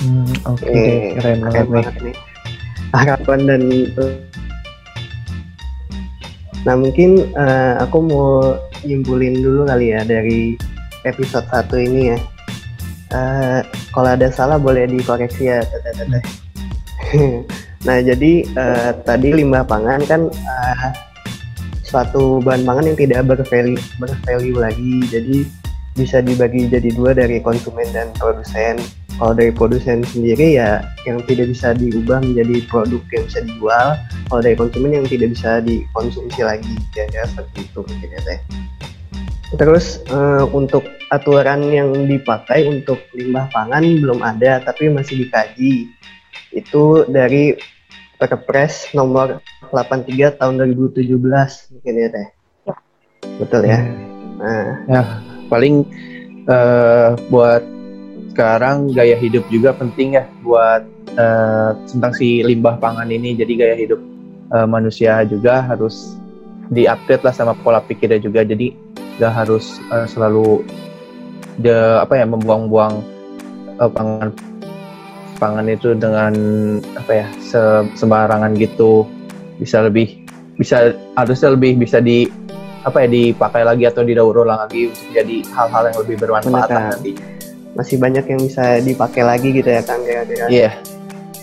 Hmm, 0.03 0.27
Oke, 0.43 1.15
keren 1.15 1.39
banget 1.39 1.47
keren 1.47 1.63
nih. 1.63 1.71
banget 1.71 1.95
nih 2.03 2.15
harapan 2.91 3.39
dan 3.47 3.61
nah 6.63 6.75
mungkin 6.79 7.27
eh, 7.35 7.73
aku 7.79 7.97
mau 7.99 8.55
nyimpulin 8.87 9.39
dulu 9.43 9.67
kali 9.67 9.91
ya 9.91 10.01
dari 10.07 10.55
episode 11.03 11.47
1 11.51 11.87
ini 11.91 12.01
ya. 12.15 12.17
Eh, 13.13 13.59
kalau 13.93 14.09
ada 14.09 14.31
salah 14.33 14.57
boleh 14.57 14.89
dikoreksi 14.89 15.53
ya 15.53 15.61
teteh 15.61 15.93
teteh 16.01 16.23
nah 17.87 17.99
jadi 18.01 18.31
eh, 18.47 18.91
tadi 19.05 19.29
limbah 19.37 19.61
pangan 19.67 20.01
kan 20.07 20.21
eh, 20.33 20.89
suatu 21.83 22.41
bahan 22.41 22.65
pangan 22.65 22.89
yang 22.89 22.97
tidak 22.97 23.21
bervalue 23.29 23.77
bervalue 24.01 24.57
lagi. 24.57 25.05
Jadi 25.13 25.45
bisa 25.93 26.25
dibagi 26.25 26.65
jadi 26.65 26.89
dua 26.89 27.13
dari 27.13 27.37
konsumen 27.37 27.85
dan 27.93 28.09
produsen 28.17 28.81
kalau 29.21 29.33
dari 29.37 29.51
produsen 29.53 30.01
sendiri 30.01 30.57
ya 30.57 30.81
yang 31.05 31.21
tidak 31.29 31.53
bisa 31.53 31.73
diubah 31.77 32.21
menjadi 32.23 32.65
produk 32.69 33.03
yang 33.13 33.23
bisa 33.29 33.39
dijual 33.45 33.87
kalau 34.31 34.41
dari 34.41 34.55
konsumen 34.57 34.91
yang 34.97 35.07
tidak 35.07 35.33
bisa 35.33 35.61
dikonsumsi 35.61 36.41
lagi 36.41 36.73
ya, 36.97 37.05
ya 37.13 37.23
seperti 37.29 37.67
itu 37.69 37.79
mungkin 37.85 38.09
ya 38.09 38.21
teh 38.25 38.39
Terus 39.53 40.01
eh, 40.09 40.43
untuk 40.49 40.81
aturan 41.13 41.69
yang 41.69 41.93
dipakai 42.09 42.65
untuk 42.65 42.97
limbah 43.13 43.45
pangan 43.53 43.85
belum 44.01 44.25
ada, 44.25 44.57
tapi 44.65 44.89
masih 44.89 45.25
dikaji. 45.25 45.93
Itu 46.53 47.05
dari 47.05 47.53
Perpres 48.17 48.93
nomor 48.95 49.43
83 49.69 50.39
tahun 50.39 50.53
2017 50.73 51.05
mungkin 51.75 51.93
ya 51.93 52.07
teh. 52.09 52.27
Ya. 52.65 52.75
Betul 53.37 53.61
ya. 53.69 53.79
Nah, 54.89 55.05
paling 55.53 55.85
eh, 56.49 57.09
buat 57.29 57.61
sekarang 58.33 58.89
gaya 58.97 59.13
hidup 59.13 59.45
juga 59.53 59.77
penting 59.77 60.17
ya 60.17 60.25
buat 60.41 60.81
eh, 61.13 61.69
tentang 61.85 62.13
si 62.17 62.41
limbah 62.41 62.81
pangan 62.81 63.05
ini 63.13 63.37
jadi 63.37 63.53
gaya 63.53 63.75
hidup 63.77 64.01
eh, 64.49 64.65
manusia 64.65 65.21
juga 65.29 65.61
harus 65.61 66.17
diupdate 66.73 67.21
lah 67.21 67.29
sama 67.29 67.53
pola 67.53 67.77
pikirnya 67.85 68.17
juga 68.17 68.41
jadi 68.41 68.73
gak 69.21 69.33
harus 69.45 69.77
eh, 69.93 70.09
selalu 70.09 70.65
de 71.61 72.01
apa 72.01 72.17
ya 72.17 72.25
membuang-buang 72.25 73.05
eh, 73.77 73.91
pangan 73.93 74.33
pangan 75.37 75.69
itu 75.69 75.93
dengan 75.93 76.33
apa 76.97 77.11
ya 77.13 77.27
se- 77.37 77.85
sembarangan 77.93 78.57
gitu 78.57 79.05
bisa 79.61 79.85
lebih 79.85 80.25
bisa 80.57 80.97
harusnya 81.13 81.53
lebih 81.53 81.77
bisa 81.77 82.01
di 82.01 82.25
apa 82.81 83.05
ya 83.05 83.07
dipakai 83.07 83.61
lagi 83.61 83.85
atau 83.85 84.01
didaur 84.01 84.41
ulang 84.41 84.59
lagi 84.65 84.89
untuk 84.89 85.07
jadi 85.13 85.37
hal-hal 85.53 85.83
yang 85.93 85.97
lebih 86.01 86.15
bermanfaat 86.17 86.67
Bener, 86.67 86.73
Kang. 86.73 86.89
nanti. 86.97 87.11
Masih 87.73 87.97
banyak 87.97 88.21
yang 88.23 88.39
bisa 88.39 88.77
dipakai 88.79 89.21
lagi 89.21 89.49
gitu 89.49 89.65
ya 89.65 89.81
Kang 89.81 90.01
kira-kira. 90.01 90.45
Iya, 90.47 90.71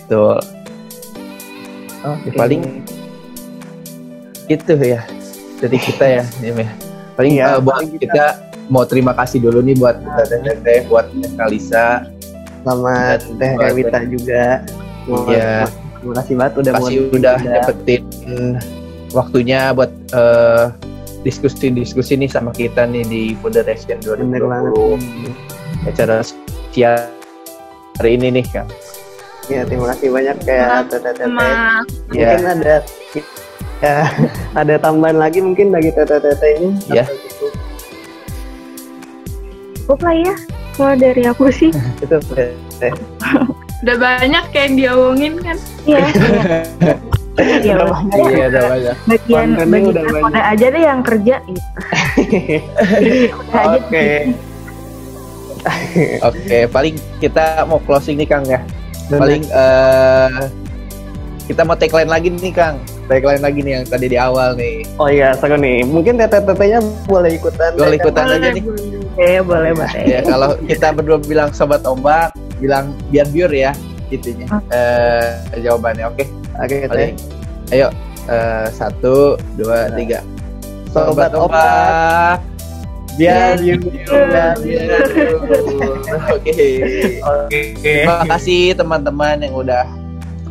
betul. 0.07 0.39
Oke. 2.01 2.33
paling 2.33 2.61
itu 4.47 4.73
ya 4.75 5.05
dari 5.59 5.77
kita 5.77 6.05
ya, 6.07 6.23
Nim 6.41 6.57
ya. 6.57 6.69
Paling 7.13 7.33
Iya, 7.35 7.45
eh, 7.45 7.59
buat 7.61 7.75
paling 7.77 7.91
kita- 7.93 8.05
kita 8.09 8.25
mau 8.71 8.83
terima 8.87 9.11
kasih 9.13 9.43
dulu 9.43 9.59
nih 9.61 9.75
buat 9.75 9.99
teteh 9.99 10.39
teteh 10.41 10.79
buat 10.87 11.11
Teh 11.11 11.31
Kalisa. 11.35 12.07
Selamat 12.63 13.19
Dan 13.27 13.37
Teh 13.37 13.51
buat 13.51 13.63
Rewita 13.67 13.99
juga. 14.07 14.45
Iya. 15.27 15.67
Terima 16.01 16.13
kasih 16.17 16.33
banget 16.33 16.53
udah 16.57 16.71
mau 16.73 16.81
Kasih 16.81 16.97
udah 17.13 17.37
nyepetin 17.37 18.01
waktunya 19.11 19.59
buat 19.75 19.91
eh, 20.15 20.65
diskusi-diskusi 21.21 22.17
nih 22.17 22.31
sama 22.31 22.49
kita 22.49 22.89
nih 22.89 23.03
di 23.05 23.21
Bener 23.37 24.41
banget. 24.41 24.73
2020 25.81 25.89
acara 25.89 26.17
siar 26.71 27.09
hari 27.97 28.09
ini 28.17 28.27
nih 28.39 28.45
Kang. 28.47 28.69
Ya, 29.49 29.65
terima 29.65 29.91
kasih 29.91 30.13
banyak 30.13 30.37
kayak 30.45 30.67
Ya. 32.13 32.37
Mungkin 32.37 32.45
ada 32.45 32.75
ya, 33.81 33.95
ada 34.61 34.75
tambahan 34.77 35.17
lagi 35.17 35.41
mungkin 35.41 35.73
bagi 35.73 35.89
Teteh-teteh 35.91 36.51
ini. 36.61 36.69
Ya. 36.87 37.03
Cukup? 37.09 37.51
Cukup 39.81 39.99
lah 40.05 40.15
ya. 40.15 40.35
Kalau 40.71 40.95
dari 40.95 41.23
aku 41.27 41.51
sih, 41.51 41.69
Itu 42.03 42.17
Teh. 42.79 42.93
udah 43.81 43.97
banyak 43.97 44.43
kayak 44.53 44.65
yang 44.71 44.75
diomongin 44.77 45.33
kan. 45.41 45.57
iya. 45.89 46.05
Iya, 47.41 47.79
Udah 47.79 47.87
udah. 47.87 48.27
Iya, 48.27 48.45
ada 48.51 48.59
banyak. 48.67 48.95
bagian 49.07 49.49
bagian 49.55 49.83
udah 49.87 50.03
banyak. 50.03 50.43
aja 50.51 50.65
deh 50.67 50.83
yang 50.83 50.99
kerja 51.01 51.35
gitu. 51.47 51.63
Udah 53.49 53.61
aja 53.79 54.50
Oke. 55.61 56.05
Oke, 56.27 56.57
paling 56.69 56.95
kita 57.21 57.65
mau 57.69 57.79
closing 57.83 58.17
nih 58.17 58.27
Kang 58.29 58.45
ya. 58.45 58.61
Paling 59.11 59.43
eh 59.51 60.49
kita 61.49 61.67
mau 61.67 61.75
tagline 61.75 62.07
lagi 62.07 62.31
nih 62.31 62.53
Kang. 62.53 62.79
Tagline 63.11 63.43
lagi 63.43 63.59
nih 63.59 63.73
yang 63.81 63.85
tadi 63.85 64.05
di 64.07 64.17
awal 64.17 64.55
nih. 64.55 64.87
Oh 64.95 65.11
iya, 65.11 65.35
seru 65.35 65.59
nih. 65.59 65.83
Mungkin 65.83 66.15
Teteh-tetehnya 66.15 66.79
boleh 67.11 67.35
ikutan. 67.35 67.75
Boleh 67.75 67.99
ikutan 67.99 68.23
aja 68.23 68.49
nih. 68.55 68.63
Oke, 69.11 69.29
boleh 69.43 69.71
boleh. 69.75 70.03
Ya 70.07 70.19
kalau 70.23 70.55
kita 70.63 70.95
berdua 70.95 71.19
bilang 71.19 71.51
sobat 71.51 71.83
ombak, 71.83 72.31
bilang 72.63 72.95
biar 73.11 73.27
biur 73.27 73.51
ya 73.51 73.75
itunya. 74.07 74.47
Eh 74.71 75.59
jawabannya 75.59 76.07
oke. 76.07 76.23
Oke. 76.63 76.87
Paling 76.87 77.15
ayo 77.75 77.87
eh, 78.31 78.65
satu, 78.71 79.35
dua, 79.59 79.91
Nah. 79.91 79.97
tiga. 79.99 80.19
Sobat 80.95 81.35
ombak. 81.35 82.39
Biar 82.39 82.50
Biar. 83.21 83.53
Oke. 86.31 86.53
Oke. 87.21 87.59
Terima 87.77 88.25
kasih 88.27 88.73
teman-teman 88.73 89.41
yang 89.41 89.53
udah 89.55 89.85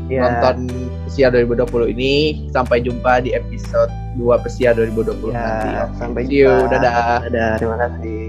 Ya. 0.06 0.26
nonton 0.26 0.66
Pesiar 1.06 1.30
2020 1.30 1.90
ini. 1.90 2.14
Sampai 2.50 2.82
jumpa 2.82 3.22
di 3.22 3.30
episode 3.30 3.90
2 4.14 4.26
Pesiar 4.42 4.74
2020 4.74 5.30
nanti. 5.30 5.68
Ya, 5.68 5.86
Oke. 5.86 5.94
sampai 5.98 6.22
See 6.26 6.34
you. 6.36 6.50
jumpa. 6.50 6.70
Dadah. 6.72 7.18
Dadah, 7.26 7.50
terima 7.58 7.76
kasih. 7.78 8.26